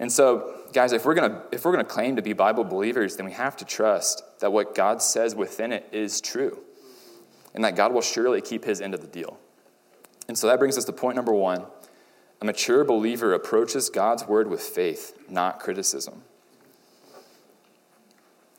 [0.00, 3.24] and so, guys, if we're gonna if we're gonna claim to be Bible believers, then
[3.24, 6.60] we have to trust that what God says within it is true.
[7.54, 9.38] And that God will surely keep his end of the deal.
[10.26, 11.64] And so that brings us to point number one.
[12.42, 16.22] A mature believer approaches God's word with faith, not criticism.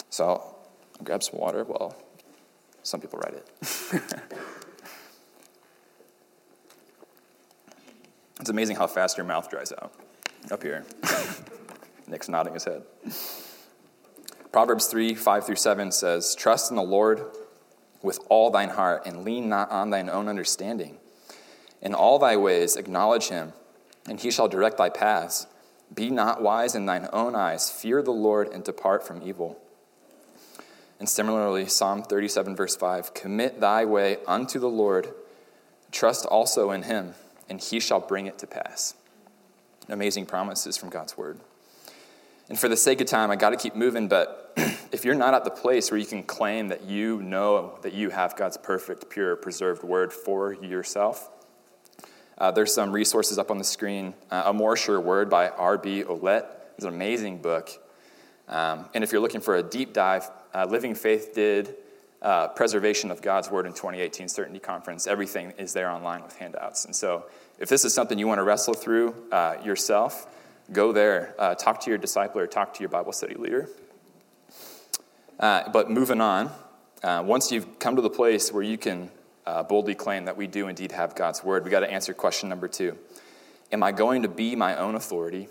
[0.10, 1.96] So I'll grab some water Well,
[2.84, 4.04] some people write it.
[8.40, 9.94] It's amazing how fast your mouth dries out.
[10.52, 10.86] Up here.
[12.08, 12.84] Nick's nodding his head.
[14.52, 17.24] Proverbs 3 5 through 7 says, Trust in the Lord
[18.02, 20.98] with all thine heart, and lean not on thine own understanding.
[21.82, 23.54] In all thy ways acknowledge him,
[24.08, 25.48] and he shall direct thy paths.
[25.94, 27.70] Be not wise in thine own eyes.
[27.70, 29.60] Fear the Lord and depart from evil.
[31.00, 35.14] And similarly, Psalm 37, verse 5 Commit thy way unto the Lord,
[35.92, 37.16] trust also in him
[37.50, 38.96] and he shall bring it to pass.
[39.88, 41.40] Amazing promises from God's word.
[42.48, 44.54] And for the sake of time, I got to keep moving, but
[44.92, 48.12] if you're not at the place where you can claim that you know that you
[48.12, 51.30] have God's perfect, pure, preserved word for yourself,
[52.38, 54.14] uh, there's some resources up on the screen.
[54.30, 56.04] Uh, a More Sure Word by R.B.
[56.04, 56.46] Ouellette
[56.78, 57.70] is an amazing book.
[58.48, 61.76] Um, and if you're looking for a deep dive, uh, Living Faith did
[62.22, 65.08] uh, preservation of God's Word in 2018 Certainty Conference.
[65.08, 66.86] Everything is there online with handouts.
[66.86, 67.26] And so,
[67.58, 70.28] if this is something you want to wrestle through uh, yourself,
[70.72, 71.36] go there.
[71.38, 73.70] Uh, talk to your disciple or talk to your Bible study leader.
[75.40, 76.52] Uh, but moving on,
[77.04, 79.10] uh, once you've come to the place where you can
[79.46, 82.50] uh, boldly claim that we do indeed have God's Word, we got to answer question
[82.50, 82.98] number two
[83.72, 85.50] Am I going to be my own authority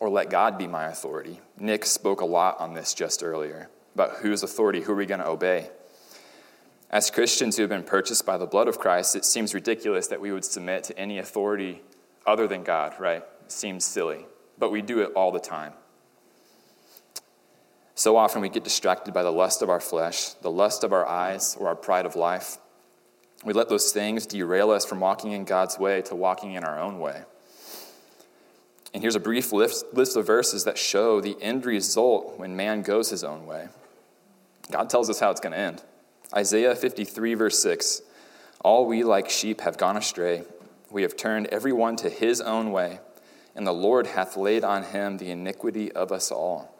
[0.00, 1.40] or let God be my authority?
[1.58, 5.20] Nick spoke a lot on this just earlier about whose authority, who are we going
[5.20, 5.70] to obey?
[6.90, 10.20] As Christians who have been purchased by the blood of Christ, it seems ridiculous that
[10.20, 11.80] we would submit to any authority
[12.26, 13.24] other than God, right?
[13.48, 14.26] Seems silly,
[14.58, 15.72] but we do it all the time.
[17.94, 21.06] So often we get distracted by the lust of our flesh, the lust of our
[21.06, 22.58] eyes, or our pride of life.
[23.44, 26.78] We let those things derail us from walking in God's way to walking in our
[26.78, 27.22] own way.
[28.92, 33.10] And here's a brief list, of verses that show the end result when man goes
[33.10, 33.68] his own way.
[34.70, 35.82] God tells us how it's going to end.
[36.34, 38.02] Isaiah 53, verse 6
[38.62, 40.44] All we like sheep have gone astray.
[40.90, 43.00] We have turned every one to his own way,
[43.56, 46.76] and the Lord hath laid on him the iniquity of us all.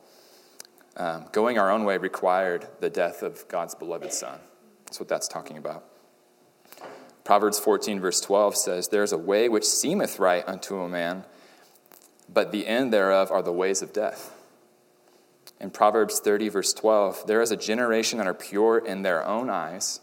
[0.97, 4.39] Um, going our own way required the death of God's beloved Son.
[4.85, 5.85] That's what that's talking about.
[7.25, 11.25] Proverbs 14, verse 12 says, There is a way which seemeth right unto a man,
[12.33, 14.33] but the end thereof are the ways of death.
[15.59, 19.49] In Proverbs 30, verse 12, there is a generation that are pure in their own
[19.49, 20.01] eyes,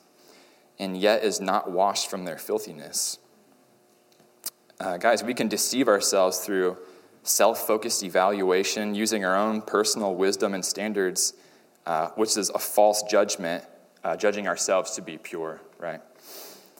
[0.79, 3.19] and yet is not washed from their filthiness.
[4.83, 6.77] Uh, guys, we can deceive ourselves through
[7.23, 11.35] self focused evaluation using our own personal wisdom and standards,
[11.85, 13.63] uh, which is a false judgment,
[14.03, 16.01] uh, judging ourselves to be pure, right?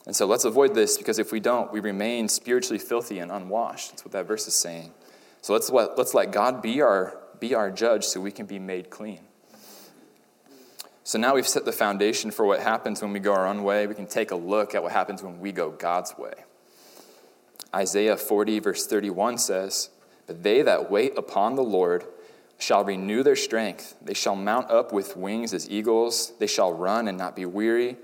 [0.04, 3.92] And so let's avoid this because if we don't, we remain spiritually filthy and unwashed.
[3.92, 4.92] That's what that verse is saying.
[5.40, 8.58] So let's let, let's let God be our, be our judge so we can be
[8.58, 9.20] made clean.
[11.04, 13.86] So now we've set the foundation for what happens when we go our own way.
[13.86, 16.34] We can take a look at what happens when we go God's way.
[17.74, 19.90] Isaiah 40, verse 31 says,
[20.26, 22.04] But they that wait upon the Lord
[22.56, 23.96] shall renew their strength.
[24.00, 26.32] They shall mount up with wings as eagles.
[26.38, 27.96] They shall run and not be weary,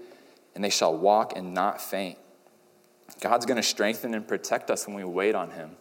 [0.54, 2.18] and they shall walk and not faint.
[3.20, 5.76] God's going to strengthen and protect us when we wait on Him.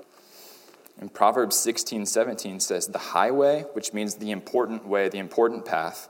[1.00, 6.10] And Proverbs 16, 17 says, The highway, which means the important way, the important path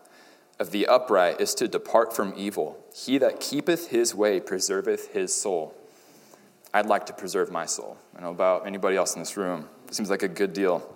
[0.60, 2.84] of the upright, is to depart from evil.
[2.94, 5.76] He that keepeth his way preserveth his soul.
[6.74, 7.98] I'd like to preserve my soul.
[8.16, 9.68] I know about anybody else in this room.
[9.92, 10.88] Seems like a good deal.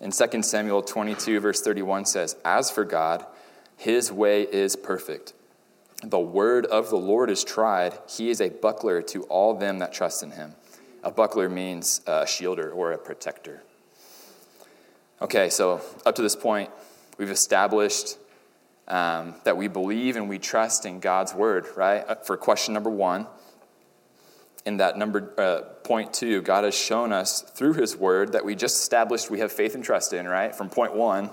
[0.00, 3.24] In 2 Samuel 22, verse 31 says, As for God,
[3.76, 5.32] his way is perfect.
[6.02, 7.98] The word of the Lord is tried.
[8.08, 10.54] He is a buckler to all them that trust in him.
[11.02, 13.62] A buckler means a shielder or a protector.
[15.22, 16.70] Okay, so up to this point,
[17.16, 18.18] we've established
[18.88, 22.04] um, that we believe and we trust in God's word, right?
[22.06, 23.26] Uh, for question number one,
[24.66, 28.54] in that number uh, point two, God has shown us through His Word that we
[28.54, 30.54] just established we have faith and trust in, right?
[30.54, 31.30] From point one,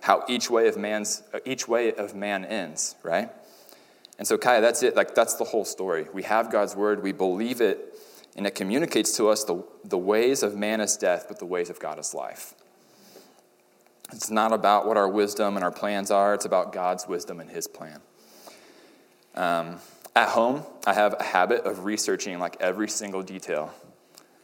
[0.00, 3.30] how each way of man's uh, each way of man ends, right?
[4.18, 4.96] And so, Kaya, that's it.
[4.96, 6.06] Like that's the whole story.
[6.12, 7.94] We have God's Word, we believe it,
[8.36, 11.70] and it communicates to us the, the ways of man is death, but the ways
[11.70, 12.54] of God is life.
[14.12, 17.50] It's not about what our wisdom and our plans are, it's about God's wisdom and
[17.50, 18.00] his plan.
[19.34, 19.76] Um,
[20.18, 23.72] at home, I have a habit of researching like every single detail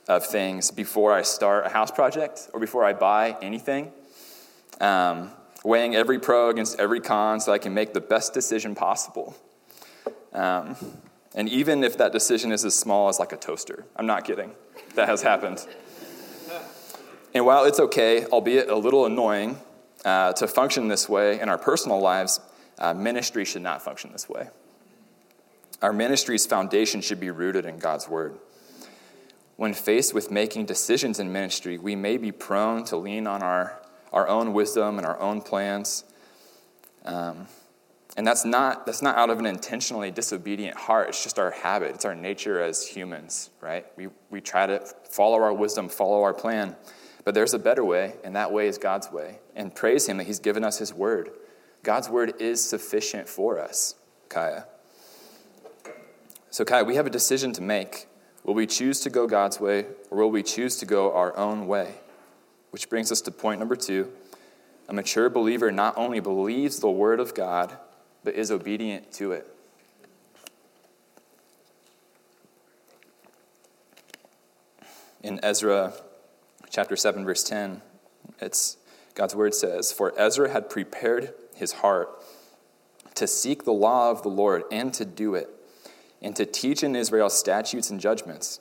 [0.07, 3.91] of things before I start a house project or before I buy anything.
[4.81, 5.33] Um,
[5.65, 9.37] weighing every pro against every con so I can make the best decision possible.
[10.33, 10.77] Um,
[11.35, 14.53] and even if that decision is as small as like a toaster, I'm not kidding,
[14.95, 15.67] that has happened.
[17.35, 19.59] And while it's okay, albeit a little annoying,
[20.05, 22.39] uh, to function this way in our personal lives,
[22.79, 24.51] uh, ministry should not function this way.
[25.83, 28.39] Our ministry's foundation should be rooted in God's word.
[29.57, 33.81] When faced with making decisions in ministry, we may be prone to lean on our,
[34.13, 36.05] our own wisdom and our own plans.
[37.05, 37.47] Um,
[38.17, 41.09] and that's not, that's not out of an intentionally disobedient heart.
[41.09, 41.95] It's just our habit.
[41.95, 43.87] It's our nature as humans, right?
[43.97, 46.77] We, we try to follow our wisdom, follow our plan.
[47.25, 49.39] But there's a better way, and that way is God's way.
[49.57, 51.31] And praise Him that He's given us His word.
[51.83, 53.95] God's word is sufficient for us,
[54.29, 54.67] Kaya.
[56.55, 58.07] So, Kai, we have a decision to make.
[58.45, 61.67] Will we choose to go God's way, or will we choose to go our own
[61.67, 61.97] way?
[62.71, 64.13] Which brings us to point number two.
[64.89, 67.77] A mature believer not only believes the word of God,
[68.23, 69.53] but is obedient to it.
[75.25, 75.93] In Ezra
[76.71, 77.83] chapter 7, verse 10,
[78.39, 78.77] it's
[79.17, 82.11] God's word says, For Ezra had prepared his heart
[83.17, 85.51] to seek the law of the Lord and to do it,
[86.25, 88.59] and to teach in Israel statutes and judgments.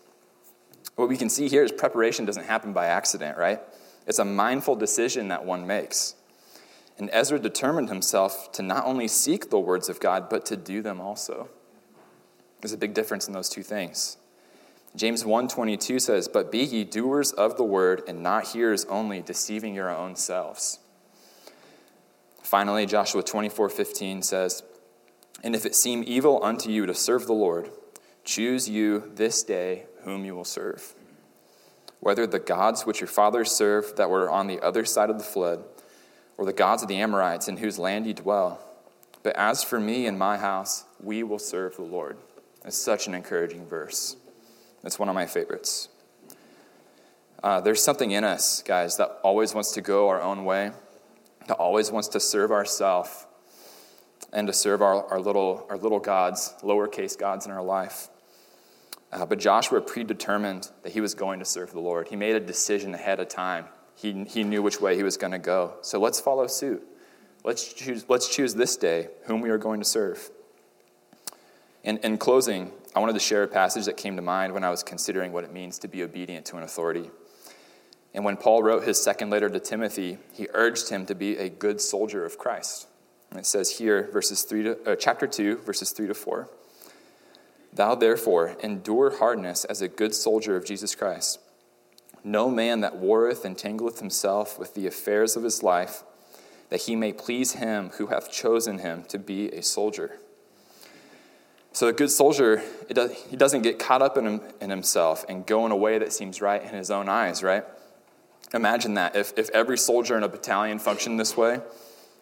[0.95, 3.61] What we can see here is preparation doesn't happen by accident, right?
[4.05, 6.15] It's a mindful decision that one makes.
[6.99, 10.81] And Ezra determined himself to not only seek the words of God, but to do
[10.81, 11.49] them also.
[12.61, 14.17] There's a big difference in those two things.
[14.95, 19.73] James 1:22 says, "But be ye doers of the word and not hearers only, deceiving
[19.73, 20.79] your own selves."
[22.43, 24.61] Finally, Joshua 24:15 says,
[25.43, 27.69] "And if it seem evil unto you to serve the Lord,
[28.23, 30.95] choose you this day whom you will serve,
[31.99, 35.23] whether the gods which your fathers served that were on the other side of the
[35.23, 35.63] flood,
[36.37, 38.59] or the gods of the Amorites in whose land you dwell.
[39.21, 42.17] But as for me and my house, we will serve the Lord.
[42.65, 44.15] It's such an encouraging verse.
[44.83, 45.89] It's one of my favorites.
[47.41, 50.71] Uh, there's something in us, guys, that always wants to go our own way,
[51.47, 53.25] that always wants to serve ourselves
[54.33, 58.09] and to serve our, our, little, our little gods, lowercase gods in our life.
[59.11, 62.07] Uh, but Joshua predetermined that he was going to serve the Lord.
[62.07, 63.65] He made a decision ahead of time.
[63.95, 65.75] He, he knew which way he was going to go.
[65.81, 66.83] So let's follow suit.
[67.43, 70.31] Let's choose, let's choose this day whom we are going to serve.
[71.83, 74.71] In, in closing, I wanted to share a passage that came to mind when I
[74.71, 77.11] was considering what it means to be obedient to an authority.
[78.15, 81.49] And when Paul wrote his second letter to Timothy, he urged him to be a
[81.49, 82.87] good soldier of Christ.
[83.35, 86.49] It says here, verses three to, uh, chapter 2, verses 3 to 4.
[87.73, 91.39] Thou therefore endure hardness as a good soldier of Jesus Christ.
[92.23, 96.03] No man that warreth entangleth himself with the affairs of his life,
[96.69, 100.19] that he may please him who hath chosen him to be a soldier.
[101.73, 105.45] So a good soldier, does, he doesn't get caught up in, him, in himself and
[105.45, 107.65] go in a way that seems right in his own eyes, right?
[108.53, 109.15] Imagine that.
[109.15, 111.59] If, if every soldier in a battalion functioned this way,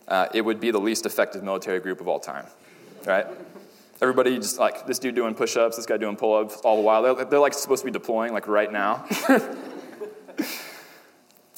[0.07, 2.45] uh, it would be the least effective military group of all time,
[3.05, 3.25] right?
[4.01, 6.81] Everybody just like this dude doing push ups, this guy doing pull ups all the
[6.81, 7.03] while.
[7.03, 9.05] They're, they're like supposed to be deploying like right now.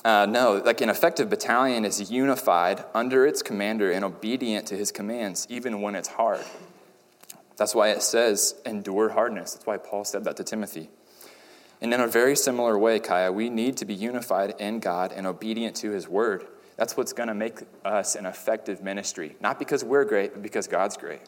[0.06, 4.92] uh, no, like an effective battalion is unified under its commander and obedient to his
[4.92, 6.44] commands, even when it's hard.
[7.56, 9.54] That's why it says endure hardness.
[9.54, 10.90] That's why Paul said that to Timothy.
[11.82, 15.28] And in a very similar way, Kaya, we need to be unified in God and
[15.28, 16.46] obedient to his word.
[16.76, 19.36] That's what's going to make us an effective ministry.
[19.42, 21.22] Not because we're great, but because God's great.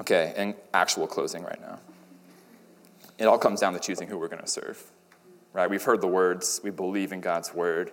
[0.00, 1.78] Okay, and actual closing right now.
[3.18, 4.82] It all comes down to choosing who we're going to serve.
[5.52, 5.68] Right?
[5.68, 7.92] We've heard the words, we believe in God's word.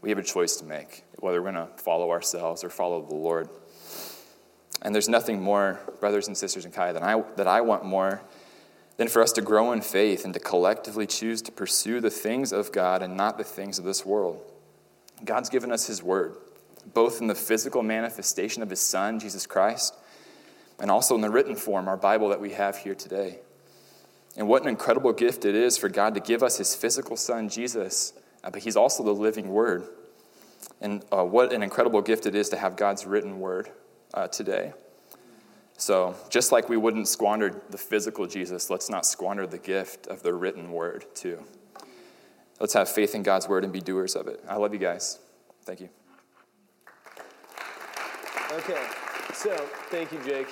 [0.00, 3.14] We have a choice to make, whether we're going to follow ourselves or follow the
[3.14, 3.48] Lord.
[4.82, 8.22] And there's nothing more, brothers and sisters in Kai, than I, that I want more
[8.96, 12.52] than for us to grow in faith and to collectively choose to pursue the things
[12.52, 14.40] of God and not the things of this world.
[15.24, 16.36] God's given us His Word,
[16.92, 19.94] both in the physical manifestation of His Son, Jesus Christ,
[20.78, 23.38] and also in the written form, our Bible that we have here today.
[24.36, 27.48] And what an incredible gift it is for God to give us His physical Son,
[27.48, 28.12] Jesus,
[28.42, 29.84] uh, but He's also the living Word.
[30.80, 33.70] And uh, what an incredible gift it is to have God's written Word
[34.12, 34.72] uh, today.
[35.76, 40.22] So, just like we wouldn't squander the physical Jesus, let's not squander the gift of
[40.22, 41.44] the written Word, too.
[42.64, 44.42] Let's have faith in God's Word and be doers of it.
[44.48, 45.18] I love you guys.
[45.66, 45.90] Thank you.
[48.52, 48.82] Okay,
[49.34, 49.54] so
[49.90, 50.48] thank you, Jake.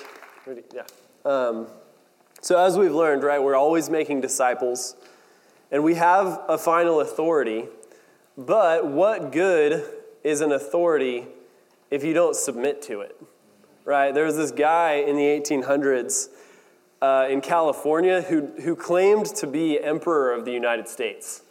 [0.75, 0.83] Yeah.
[1.25, 1.65] Um,
[2.39, 4.95] so, as we've learned, right, we're always making disciples,
[5.71, 7.65] and we have a final authority,
[8.37, 9.83] but what good
[10.23, 11.25] is an authority
[11.89, 13.19] if you don't submit to it?
[13.85, 14.13] Right?
[14.13, 16.27] There was this guy in the 1800s
[17.01, 21.41] uh, in California who, who claimed to be emperor of the United States.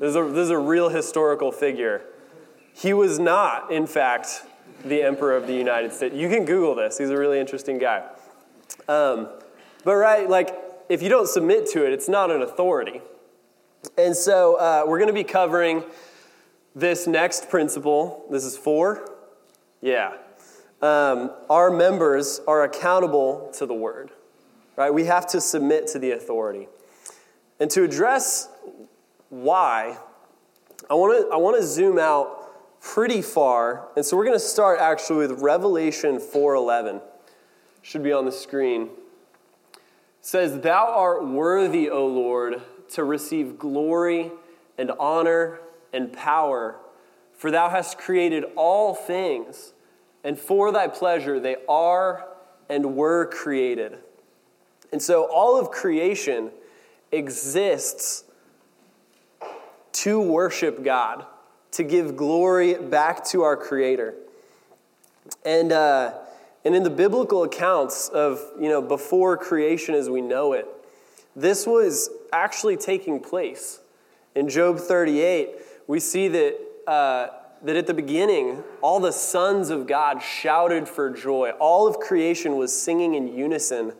[0.00, 2.02] This is, a, this is a real historical figure.
[2.72, 4.44] He was not, in fact,
[4.82, 6.16] the emperor of the United States.
[6.16, 6.96] You can Google this.
[6.96, 8.08] He's a really interesting guy.
[8.88, 9.28] Um,
[9.84, 10.56] but right, like
[10.88, 13.02] if you don't submit to it, it's not an authority.
[13.98, 15.84] And so uh, we're going to be covering
[16.74, 18.24] this next principle.
[18.30, 19.06] This is four.
[19.82, 20.14] Yeah.
[20.80, 24.12] Um, our members are accountable to the word.
[24.76, 24.94] Right?
[24.94, 26.68] We have to submit to the authority.
[27.58, 28.48] And to address
[29.30, 29.98] why,
[30.88, 33.88] I want to I want to zoom out pretty far.
[33.96, 37.00] And so we're going to start actually with Revelation 4:11.
[37.82, 38.90] Should be on the screen.
[39.72, 39.80] It
[40.20, 42.60] says, "Thou art worthy, O Lord,
[42.90, 44.32] to receive glory
[44.76, 45.60] and honor
[45.92, 46.76] and power,
[47.32, 49.72] for thou hast created all things,
[50.24, 52.26] and for thy pleasure they are
[52.68, 53.98] and were created."
[54.92, 56.50] And so all of creation
[57.12, 58.24] exists
[59.92, 61.24] to worship God
[61.72, 64.14] to give glory back to our Creator.
[65.44, 66.14] And, uh,
[66.64, 70.66] and in the biblical accounts of, you know, before creation as we know it,
[71.36, 73.80] this was actually taking place.
[74.34, 75.50] In Job 38,
[75.86, 77.28] we see that, uh,
[77.62, 81.50] that at the beginning, all the sons of God shouted for joy.
[81.60, 83.92] All of creation was singing in unison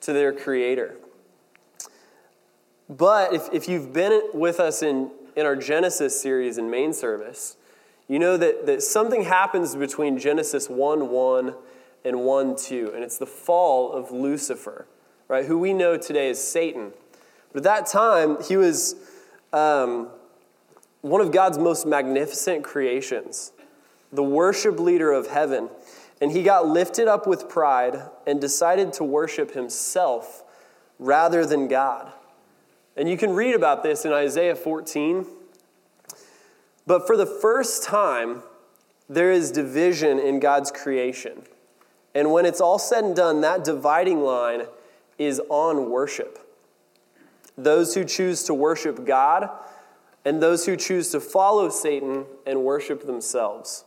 [0.00, 0.96] to their Creator.
[2.88, 7.56] But if, if you've been with us in in our Genesis series in main service,
[8.08, 11.54] you know that, that something happens between Genesis 1 1
[12.04, 14.88] and 1 2, and it's the fall of Lucifer,
[15.28, 15.44] right?
[15.44, 16.92] Who we know today as Satan.
[17.52, 18.96] But at that time, he was,
[19.52, 20.08] um,
[21.02, 23.52] one of God's most magnificent creations,
[24.12, 25.68] the worship leader of heaven.
[26.20, 30.42] And he got lifted up with pride and decided to worship himself
[30.98, 32.12] rather than God.
[32.98, 35.24] And you can read about this in Isaiah 14.
[36.84, 38.42] But for the first time,
[39.08, 41.44] there is division in God's creation.
[42.12, 44.62] And when it's all said and done, that dividing line
[45.16, 46.40] is on worship.
[47.56, 49.48] Those who choose to worship God
[50.24, 53.84] and those who choose to follow Satan and worship themselves.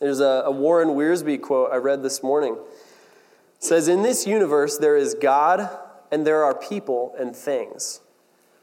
[0.00, 2.54] There's a, a Warren Wiersbe quote I read this morning.
[2.54, 5.68] It says, In this universe, there is God
[6.12, 8.00] and there are people and things.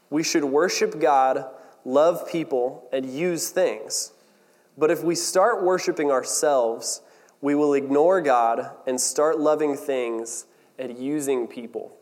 [0.08, 1.44] We should worship God,
[1.84, 4.12] love people, and use things.
[4.78, 7.02] But if we start worshiping ourselves,
[7.40, 10.46] we will ignore God and start loving things
[10.78, 11.96] and using people.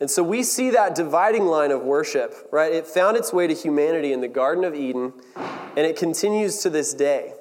[0.00, 2.72] And so we see that dividing line of worship, right?
[2.72, 6.70] It found its way to humanity in the Garden of Eden, and it continues to
[6.70, 7.32] this day.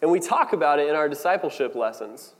[0.00, 2.34] And we talk about it in our discipleship lessons,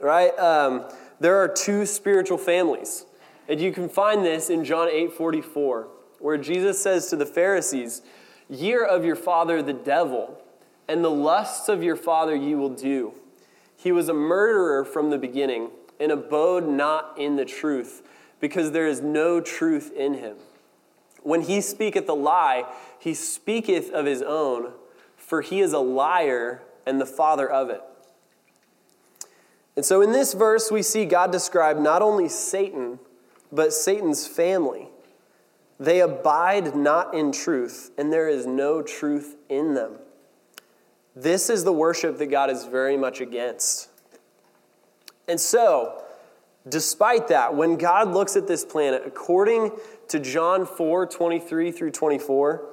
[0.00, 0.36] right?
[0.38, 0.86] Um,
[1.20, 3.06] there are two spiritual families.
[3.48, 5.88] And you can find this in John 8 44,
[6.18, 8.02] where Jesus says to the Pharisees,
[8.48, 10.42] Year of your father, the devil,
[10.88, 13.14] and the lusts of your father you will do.
[13.76, 18.02] He was a murderer from the beginning and abode not in the truth
[18.40, 20.36] because there is no truth in him.
[21.22, 22.64] When he speaketh a lie,
[22.98, 24.72] he speaketh of his own,
[25.16, 27.80] for he is a liar and the father of it.
[29.76, 32.98] And so in this verse, we see God describe not only Satan,
[33.50, 34.88] but Satan's family.
[35.80, 39.96] They abide not in truth, and there is no truth in them.
[41.16, 43.88] This is the worship that God is very much against.
[45.26, 46.04] And so,
[46.68, 49.72] Despite that, when God looks at this planet, according
[50.08, 52.64] to John 4 23 through 24,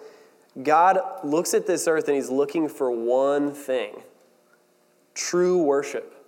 [0.64, 4.02] God looks at this earth and he's looking for one thing
[5.14, 6.20] true worship.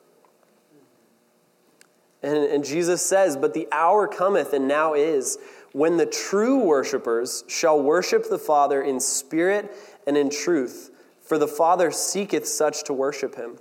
[2.23, 5.37] And, and, Jesus says, But the hour cometh, and now is,
[5.73, 9.75] when the true worshipers shall worship the Father in spirit
[10.07, 10.89] and in truth,
[11.21, 13.57] for the Father seeketh such to worship him.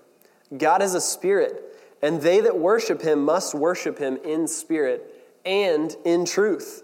[0.56, 5.96] God is a spirit and they that worship him must worship him in spirit and
[6.04, 6.82] in truth.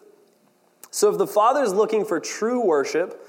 [0.91, 3.27] So if the Father is looking for true worship,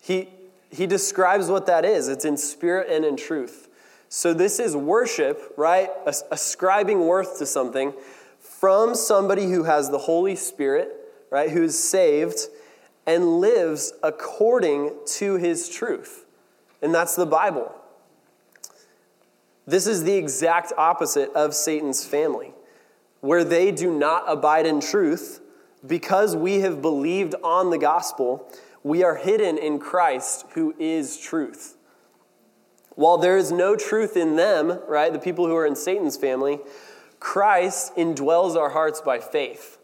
[0.00, 0.28] he,
[0.70, 3.68] he describes what that is it's in spirit and in truth.
[4.14, 5.88] So this is worship, right?
[6.30, 7.94] Ascribing worth to something
[8.38, 10.94] from somebody who has the Holy Spirit,
[11.30, 11.48] right?
[11.48, 12.38] Who's saved
[13.06, 16.26] and lives according to his truth.
[16.82, 17.74] And that's the Bible.
[19.66, 22.52] This is the exact opposite of Satan's family,
[23.22, 25.40] where they do not abide in truth
[25.86, 28.46] because we have believed on the gospel.
[28.82, 31.78] We are hidden in Christ, who is truth.
[32.94, 36.60] While there is no truth in them, right, the people who are in Satan's family,
[37.20, 39.78] Christ indwells our hearts by faith.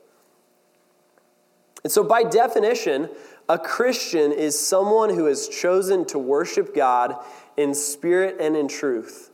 [1.84, 3.08] And so, by definition,
[3.48, 7.16] a Christian is someone who has chosen to worship God
[7.56, 9.30] in spirit and in truth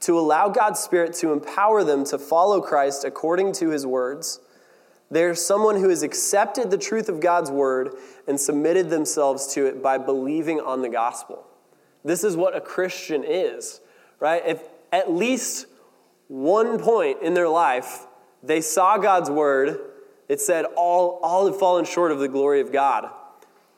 [0.00, 4.40] to allow God's Spirit to empower them to follow Christ according to his words.
[5.10, 7.94] They're someone who has accepted the truth of God's word
[8.26, 11.46] and submitted themselves to it by believing on the gospel.
[12.04, 13.80] This is what a Christian is,
[14.18, 14.42] right?
[14.46, 15.66] If at least
[16.28, 18.06] one point in their life
[18.42, 19.78] they saw God's word,
[20.28, 23.10] it said all, all have fallen short of the glory of God.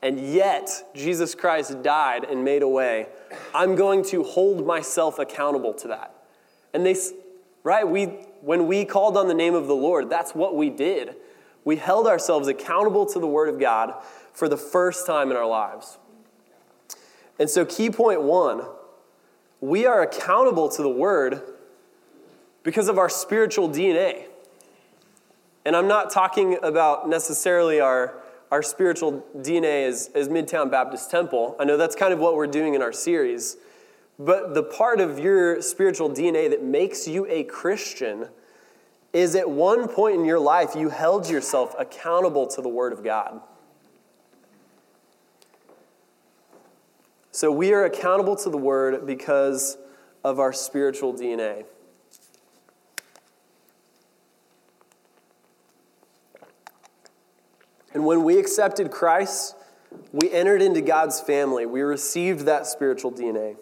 [0.01, 3.07] And yet, Jesus Christ died and made a way.
[3.55, 6.13] I'm going to hold myself accountable to that.
[6.73, 6.95] And they,
[7.63, 8.05] right, we,
[8.41, 11.15] when we called on the name of the Lord, that's what we did.
[11.63, 13.93] We held ourselves accountable to the Word of God
[14.33, 15.97] for the first time in our lives.
[17.39, 18.63] And so, key point one
[19.61, 21.41] we are accountable to the Word
[22.63, 24.25] because of our spiritual DNA.
[25.65, 28.21] And I'm not talking about necessarily our,
[28.51, 31.55] our spiritual DNA as, as Midtown Baptist Temple.
[31.59, 33.55] I know that's kind of what we're doing in our series.
[34.19, 38.27] But the part of your spiritual DNA that makes you a Christian
[39.13, 43.03] is at one point in your life you held yourself accountable to the Word of
[43.03, 43.41] God.
[47.33, 49.77] So we are accountable to the Word because
[50.23, 51.65] of our spiritual DNA.
[57.91, 59.55] And when we accepted Christ,
[60.11, 61.65] we entered into God's family.
[61.65, 63.57] We received that spiritual DNA.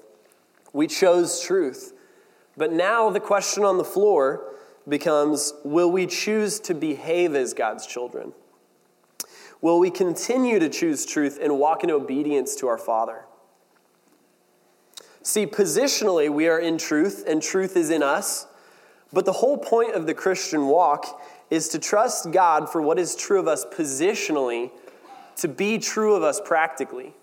[0.73, 1.93] We chose truth.
[2.57, 4.53] But now the question on the floor
[4.85, 8.33] becomes will we choose to behave as God's children?
[9.61, 13.25] will we continue to choose truth and walk in obedience to our Father.
[15.23, 18.47] See, positionally, we are in truth, and truth is in us.
[19.13, 23.15] But the whole point of the Christian walk is to trust God for what is
[23.15, 24.71] true of us positionally
[25.37, 27.13] to be true of us practically.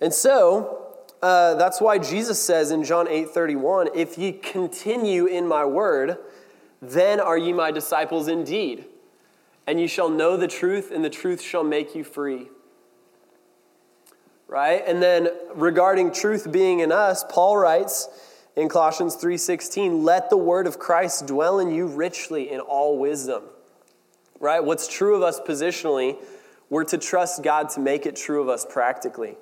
[0.00, 5.46] And so, uh, that's why Jesus says in John 8 31, if ye continue in
[5.46, 6.18] my word,
[6.82, 8.86] then are ye my disciples indeed.
[9.66, 12.48] And ye shall know the truth, and the truth shall make you free.
[14.48, 14.82] Right?
[14.86, 18.08] And then regarding truth being in us, Paul writes
[18.54, 23.44] in Colossians 3:16, "Let the word of Christ dwell in you richly in all wisdom."
[24.38, 24.62] Right?
[24.62, 26.18] What's true of us positionally,
[26.70, 29.36] we're to trust God to make it true of us practically.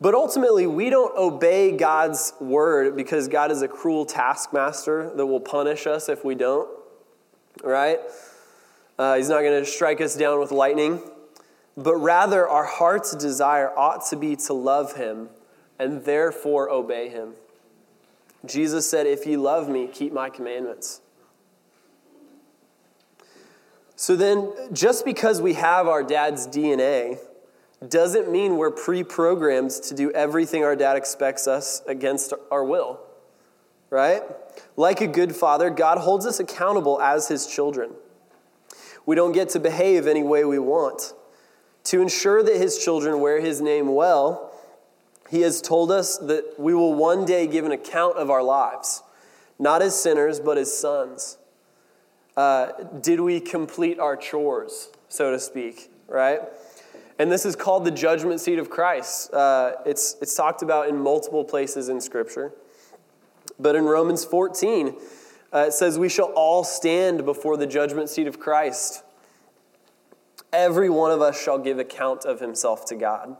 [0.00, 5.40] But ultimately, we don't obey God's word because God is a cruel taskmaster that will
[5.40, 6.68] punish us if we don't,
[7.62, 8.00] right?
[8.98, 11.00] Uh, he's not going to strike us down with lightning.
[11.76, 15.28] But rather, our heart's desire ought to be to love him
[15.78, 17.34] and therefore obey him.
[18.46, 21.00] Jesus said, If you love me, keep my commandments.
[23.96, 27.18] So then, just because we have our dad's DNA,
[27.88, 33.00] doesn't mean we're pre programmed to do everything our dad expects us against our will,
[33.90, 34.22] right?
[34.76, 37.92] Like a good father, God holds us accountable as his children.
[39.06, 41.14] We don't get to behave any way we want.
[41.84, 44.52] To ensure that his children wear his name well,
[45.30, 49.02] he has told us that we will one day give an account of our lives,
[49.58, 51.38] not as sinners, but as sons.
[52.36, 56.40] Uh, did we complete our chores, so to speak, right?
[57.18, 59.32] And this is called the judgment seat of Christ.
[59.32, 62.52] Uh, it's, it's talked about in multiple places in Scripture.
[63.58, 64.96] But in Romans 14,
[65.52, 69.03] uh, it says, We shall all stand before the judgment seat of Christ.
[70.54, 73.36] Every one of us shall give account of himself to God.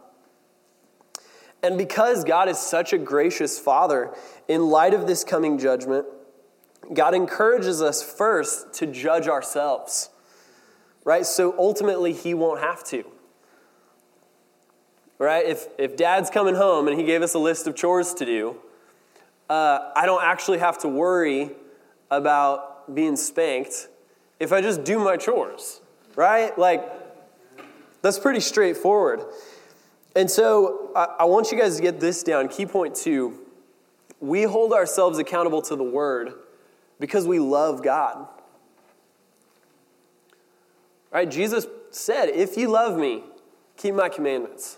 [1.63, 4.13] And because God is such a gracious Father,
[4.47, 6.05] in light of this coming judgment,
[6.93, 10.09] God encourages us first to judge ourselves,
[11.03, 11.25] right?
[11.25, 13.05] So ultimately, He won't have to
[15.17, 15.45] right?
[15.45, 18.57] If, if dad's coming home and he gave us a list of chores to do,
[19.49, 21.51] uh, I don't actually have to worry
[22.11, 23.87] about being spanked
[24.39, 25.81] if I just do my chores,
[26.15, 26.57] right?
[26.57, 26.83] Like,
[28.05, 29.21] that's pretty straightforward.
[30.15, 32.47] And so I, I want you guys to get this down.
[32.47, 33.39] Key point two
[34.19, 36.33] we hold ourselves accountable to the word
[36.99, 38.27] because we love God.
[41.11, 41.29] Right?
[41.29, 43.23] Jesus said, If you love me,
[43.77, 44.77] keep my commandments.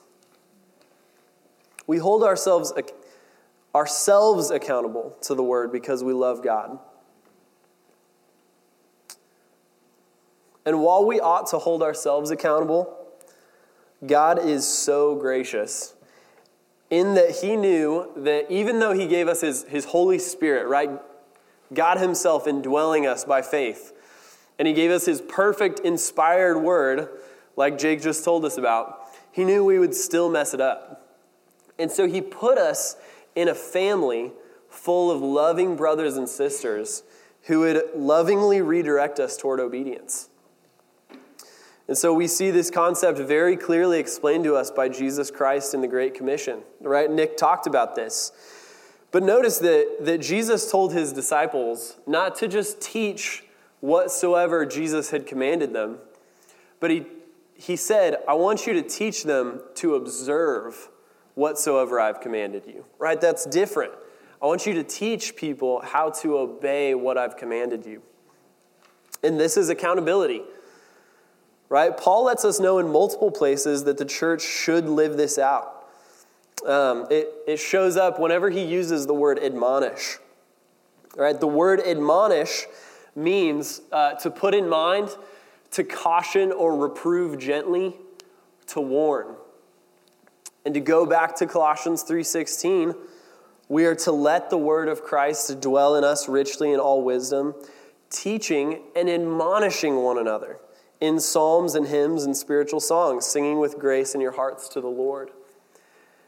[1.86, 2.74] We hold ourselves,
[3.74, 6.80] ourselves accountable to the word because we love God.
[10.66, 13.07] And while we ought to hold ourselves accountable,
[14.06, 15.96] God is so gracious
[16.90, 20.92] in that He knew that even though He gave us His, his Holy Spirit, right?
[21.74, 23.94] God Himself indwelling us by faith,
[24.60, 27.10] and He gave us His perfect, inspired word,
[27.56, 31.08] like Jake just told us about, He knew we would still mess it up.
[31.80, 32.96] And so he put us
[33.36, 34.32] in a family
[34.70, 37.04] full of loving brothers and sisters
[37.44, 40.30] who would lovingly redirect us toward obedience.
[41.88, 45.82] And so we see this concept very clearly explained to us by Jesus Christ in
[45.82, 47.10] the Great Commission, right?
[47.10, 48.32] Nick talked about this.
[49.12, 53.46] But notice that, that Jesus told his disciples not to just teach
[53.80, 56.00] whatsoever Jesus had commanded them,
[56.82, 57.06] but he,
[57.54, 60.90] he said, I want you to teach them to observe
[61.36, 62.86] whatsoever I've commanded you.
[63.00, 63.20] Right?
[63.20, 63.94] That's different.
[64.42, 68.02] I want you to teach people how to obey what I've commanded you.
[69.24, 70.42] And this is accountability.
[71.70, 71.96] Right?
[71.96, 75.74] Paul lets us know in multiple places that the church should live this out.
[76.66, 80.18] Um, it, it shows up whenever he uses the word admonish.
[81.16, 81.38] Right?
[81.38, 82.66] The word admonish
[83.16, 85.10] means uh, to put in mind,
[85.72, 87.98] to caution or reprove gently,
[88.68, 89.36] to warn.
[90.64, 92.96] And to go back to Colossians 3:16,
[93.70, 97.56] we are to let the word of Christ dwell in us richly in all wisdom,
[98.10, 100.60] teaching and admonishing one another
[101.00, 104.88] in psalms and hymns and spiritual songs, singing with grace in your hearts to the
[104.88, 105.32] Lord.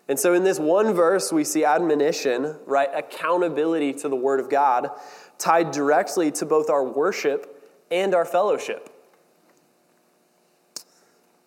[0.07, 2.89] And so in this one verse, we see admonition, right?
[2.93, 4.89] Accountability to the Word of God,
[5.37, 8.89] tied directly to both our worship and our fellowship.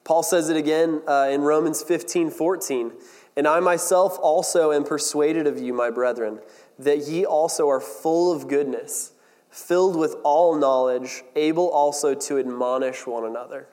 [0.04, 2.92] Paul says it again uh, in Romans 15 14.
[3.36, 6.40] And I myself also am persuaded of you, my brethren,
[6.78, 9.11] that ye also are full of goodness,
[9.52, 13.68] filled with all knowledge, able also to admonish one another.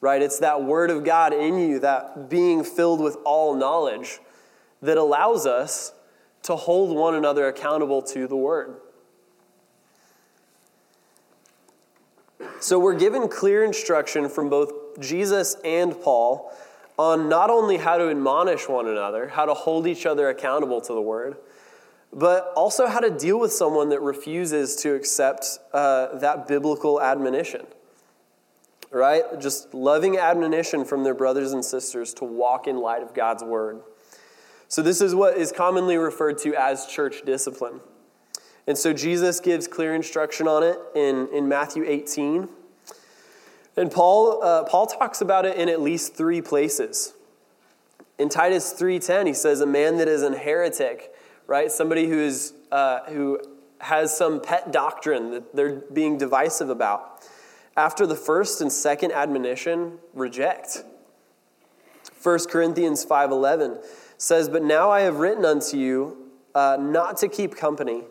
[0.00, 0.22] Right?
[0.22, 4.20] It's that word of God in you, that being filled with all knowledge,
[4.80, 5.92] that allows us
[6.44, 8.76] to hold one another accountable to the word.
[12.60, 16.52] So we're given clear instruction from both Jesus and Paul
[16.98, 20.92] on not only how to admonish one another, how to hold each other accountable to
[20.92, 21.36] the word,
[22.12, 27.66] but also how to deal with someone that refuses to accept uh, that biblical admonition.
[28.90, 29.22] Right?
[29.40, 33.80] Just loving admonition from their brothers and sisters to walk in light of God's word.
[34.68, 37.80] So, this is what is commonly referred to as church discipline.
[38.66, 42.48] And so, Jesus gives clear instruction on it in, in Matthew 18.
[43.76, 47.14] And Paul, uh, Paul talks about it in at least three places.
[48.18, 51.11] In Titus 3.10, he says, a man that is an heretic
[51.52, 51.70] right?
[51.70, 53.38] Somebody who, is, uh, who
[53.76, 57.28] has some pet doctrine that they're being divisive about.
[57.76, 60.82] After the first and second admonition, reject.
[62.22, 63.84] 1 Corinthians 5.11
[64.16, 68.04] says, But now I have written unto you uh, not to keep company.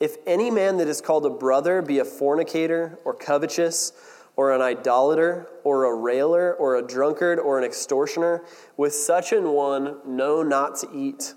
[0.00, 3.92] If any man that is called a brother be a fornicator or covetous,
[4.36, 8.42] or an idolater, or a railer, or a drunkard, or an extortioner,
[8.78, 11.34] with such an one know not to eat.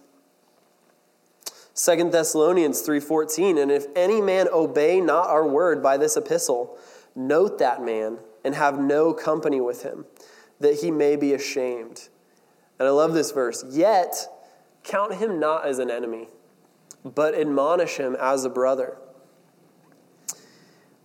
[1.79, 6.77] Second Thessalonians 3:14 and if any man obey not our word by this epistle
[7.15, 10.05] note that man and have no company with him
[10.59, 12.09] that he may be ashamed.
[12.77, 13.63] And I love this verse.
[13.69, 14.27] Yet
[14.83, 16.27] count him not as an enemy
[17.05, 18.97] but admonish him as a brother.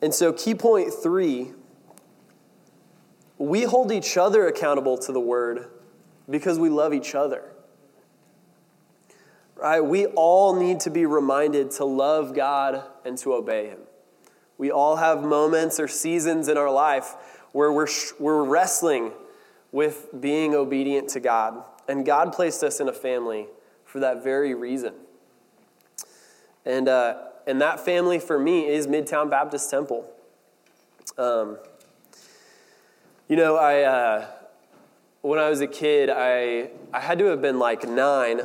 [0.02, 1.52] And so key point 3
[3.38, 5.68] we hold each other accountable to the word
[6.28, 7.53] because we love each other.
[9.64, 9.80] Right?
[9.80, 13.78] We all need to be reminded to love God and to obey Him.
[14.58, 17.14] We all have moments or seasons in our life
[17.52, 17.88] where we're,
[18.20, 19.12] we're wrestling
[19.72, 21.64] with being obedient to God.
[21.88, 23.46] And God placed us in a family
[23.86, 24.92] for that very reason.
[26.66, 30.06] And, uh, and that family for me is Midtown Baptist Temple.
[31.16, 31.56] Um,
[33.28, 34.26] you know, I, uh,
[35.22, 38.42] when I was a kid, I, I had to have been like nine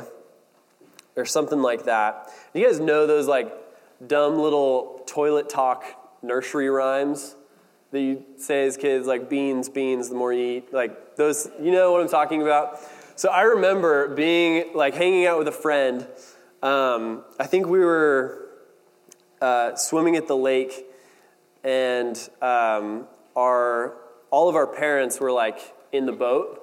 [1.16, 2.30] or something like that.
[2.54, 3.52] You guys know those like
[4.06, 5.84] dumb little toilet talk
[6.22, 7.36] nursery rhymes
[7.90, 11.72] that you say as kids, like beans, beans, the more you eat, like those, you
[11.72, 12.78] know what I'm talking about?
[13.16, 16.06] So I remember being like hanging out with a friend.
[16.62, 18.48] Um, I think we were
[19.40, 20.86] uh, swimming at the lake,
[21.64, 23.06] and um,
[23.36, 23.96] our
[24.30, 25.58] all of our parents were like
[25.92, 26.59] in the boat,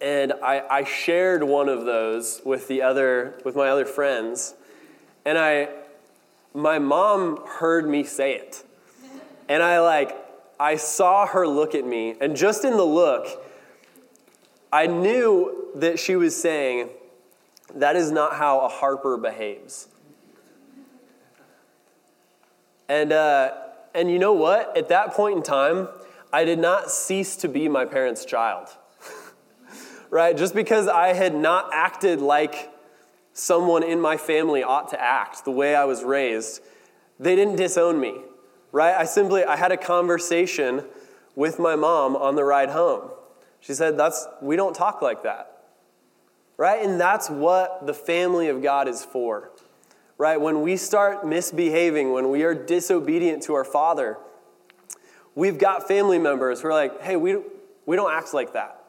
[0.00, 4.54] and I, I shared one of those with the other with my other friends
[5.24, 5.68] and i
[6.52, 8.64] my mom heard me say it.
[9.48, 10.16] And i like
[10.58, 13.44] i saw her look at me and just in the look
[14.72, 16.88] i knew that she was saying
[17.74, 19.86] that is not how a harper behaves.
[22.88, 23.52] And uh,
[23.94, 24.76] and you know what?
[24.76, 25.88] At that point in time
[26.32, 28.68] i did not cease to be my parents child
[30.10, 30.36] right?
[30.36, 32.72] Just because I had not acted like
[33.32, 36.60] someone in my family ought to act, the way I was raised,
[37.18, 38.16] they didn't disown me,
[38.72, 38.94] right?
[38.94, 40.84] I simply I had a conversation
[41.36, 43.10] with my mom on the ride home.
[43.60, 45.46] She said, "That's we don't talk like that."
[46.56, 46.84] Right?
[46.84, 49.50] And that's what the family of God is for.
[50.18, 50.38] Right?
[50.38, 54.18] When we start misbehaving, when we are disobedient to our father,
[55.34, 57.38] we've got family members who are like, "Hey, we
[57.86, 58.79] we don't act like that."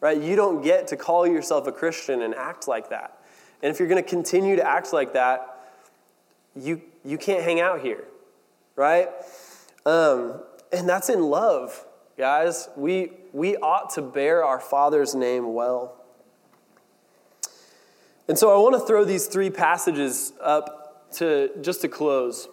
[0.00, 0.20] Right?
[0.20, 3.18] You don't get to call yourself a Christian and act like that.
[3.62, 5.60] And if you're going to continue to act like that,
[6.54, 8.04] you, you can't hang out here,
[8.74, 9.08] right?
[9.84, 10.40] Um,
[10.72, 11.84] and that's in love,
[12.18, 12.68] guys.
[12.76, 15.94] We, we ought to bear our Father's name well.
[18.28, 22.48] And so I want to throw these three passages up to just to close.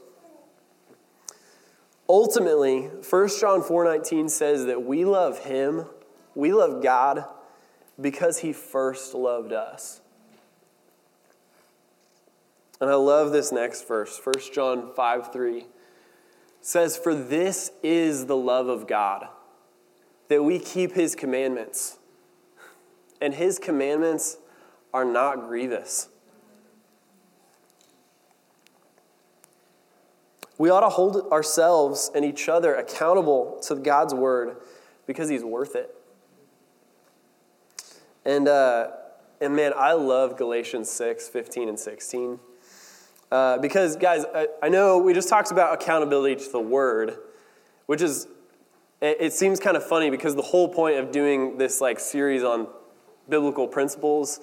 [2.08, 5.88] Ultimately, 1 John 4:19 says that we love him
[6.36, 7.26] we love God
[8.00, 10.02] because He first loved us.
[12.82, 15.66] And I love this next verse, 1 John 5 3
[16.64, 19.28] says, For this is the love of God,
[20.30, 22.00] that we keep His commandments.
[23.22, 24.38] And His commandments
[24.94, 26.10] are not grievous.
[30.58, 34.58] We ought to hold ourselves and each other accountable to God's word
[35.08, 35.94] because He's worth it.
[38.26, 38.92] And, uh,
[39.42, 42.40] and man, I love Galatians 6, 15 and 16.
[43.32, 47.18] Uh, because, guys, I, I know we just talked about accountability to the word,
[47.88, 48.28] which is,
[49.02, 52.44] it, it seems kind of funny because the whole point of doing this like series
[52.44, 52.68] on
[53.28, 54.40] biblical principles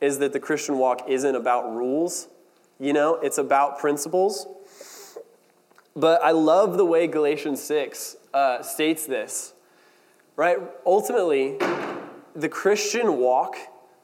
[0.00, 2.28] is that the Christian walk isn't about rules,
[2.80, 4.46] you know, it's about principles.
[5.94, 9.52] But I love the way Galatians 6 uh, states this,
[10.36, 10.58] right?
[10.84, 11.58] Ultimately,
[12.34, 13.56] the Christian walk,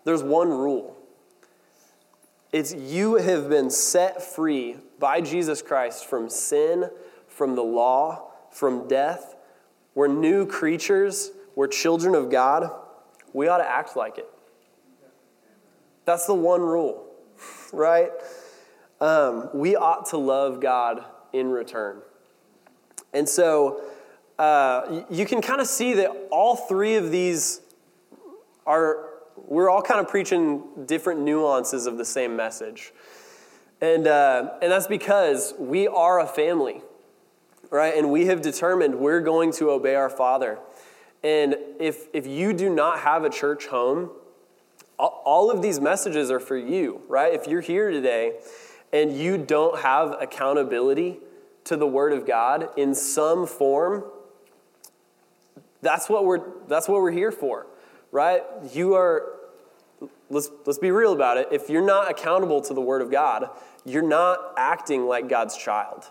[0.05, 0.97] there's one rule.
[2.53, 6.91] It's you have been set free by Jesus Christ from sin,
[7.27, 9.37] from the law, from death.
[9.95, 12.71] We're new creatures, we're children of God.
[13.33, 14.29] We ought to act like it.
[16.05, 17.07] That's the one rule,
[17.73, 18.11] right?
[19.01, 22.01] Um, we ought to love God in return.
[23.13, 23.83] And so
[24.39, 27.61] uh, you can kind of see that all three of these
[28.69, 29.07] are,
[29.37, 32.93] we're all kind of preaching different nuances of the same message.
[33.81, 36.83] And, uh, and that's because we are a family,
[37.71, 37.95] right?
[37.97, 40.59] And we have determined we're going to obey our Father.
[41.25, 44.11] And if, if you do not have a church home,
[44.99, 47.33] all of these messages are for you, right?
[47.33, 48.41] If you're here today
[48.93, 51.21] and you don't have accountability
[51.65, 54.05] to the Word of God in some form,
[55.83, 57.67] that's what we're, that's what we're here for,
[58.13, 58.43] right?
[58.73, 59.35] You are,
[60.31, 61.49] let's, let's be real about it.
[61.51, 63.51] If you're not accountable to the Word of God,
[63.85, 66.11] you're not acting like God's child.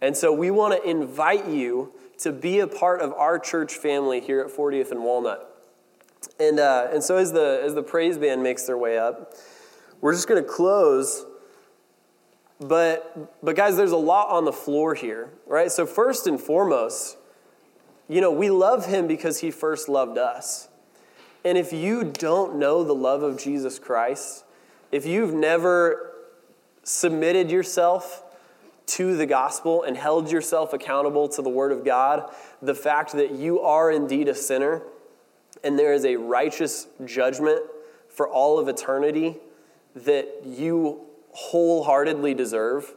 [0.00, 4.20] And so we want to invite you to be a part of our church family
[4.20, 5.52] here at 40th and Walnut.
[6.38, 9.34] And, uh, and so as the, as the praise band makes their way up,
[10.00, 11.24] we're just going to close.
[12.60, 15.70] But, but guys, there's a lot on the floor here, right?
[15.70, 17.16] So, first and foremost,
[18.08, 20.68] you know, we love him because he first loved us.
[21.46, 24.44] And if you don't know the love of Jesus Christ,
[24.90, 26.12] if you've never
[26.82, 28.24] submitted yourself
[28.86, 32.28] to the gospel and held yourself accountable to the word of God,
[32.60, 34.82] the fact that you are indeed a sinner
[35.62, 37.62] and there is a righteous judgment
[38.08, 39.36] for all of eternity
[39.94, 42.92] that you wholeheartedly deserve,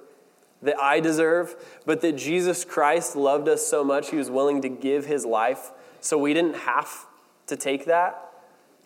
[0.64, 4.70] that I deserve, but that Jesus Christ loved us so much he was willing to
[4.70, 5.70] give his life
[6.02, 7.06] so we didn't have
[7.46, 8.26] to take that.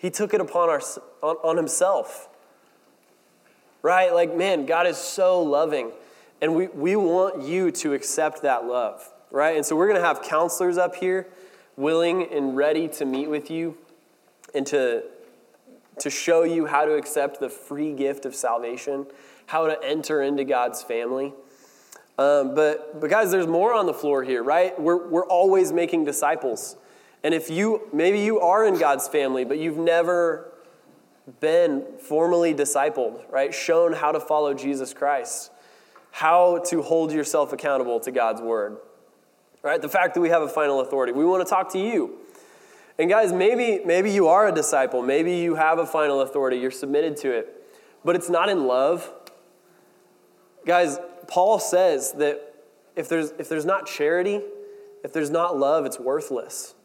[0.04, 0.82] He took it upon our,
[1.22, 2.28] on, on himself.
[3.82, 4.14] Right?
[4.14, 5.94] Like, man, God is so loving.
[6.42, 9.56] And we, we want you to accept that love, right?
[9.56, 11.28] And so we're going to have counselors up here
[11.78, 13.78] willing and ready to meet with you
[14.54, 15.04] and to,
[16.00, 19.08] to show you how to accept the free gift of salvation,
[19.46, 21.32] how to enter into God's family.
[22.18, 24.78] Um, but, but guys, there's more on the floor here, right?
[24.78, 26.76] We're, we're always making disciples.
[27.24, 30.52] And if you, maybe you are in God's family, but you've never
[31.40, 33.54] been formally discipled, right?
[33.54, 35.52] Shown how to follow Jesus Christ,
[36.12, 38.78] how to hold yourself accountable to God's word,
[39.62, 39.82] right?
[39.82, 41.14] The fact that we have a final authority.
[41.14, 42.18] We want to talk to you.
[43.00, 45.02] And guys, maybe, maybe you are a disciple.
[45.02, 46.58] Maybe you have a final authority.
[46.58, 47.64] You're submitted to it.
[48.06, 49.10] But it's not in love.
[50.66, 52.54] Guys, Paul says that
[52.96, 54.42] if there's, if there's not charity,
[55.04, 56.76] if there's not love, it's worthless.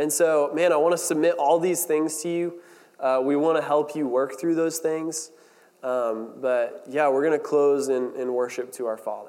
[0.00, 2.62] And so, man, I want to submit all these things to you.
[2.98, 5.30] Uh, we want to help you work through those things.
[5.82, 9.28] Um, but yeah, we're going to close in, in worship to our Father.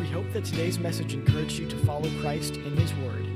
[0.00, 3.28] We hope that today's message encouraged you to follow Christ in His Word.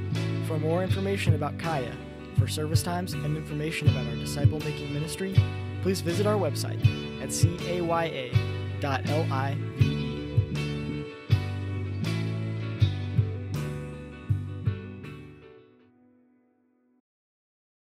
[0.49, 1.95] For more information about Kaya,
[2.36, 5.36] for service times, and information about our disciple making ministry,
[5.82, 6.80] please visit our website
[7.22, 8.32] at caya.liv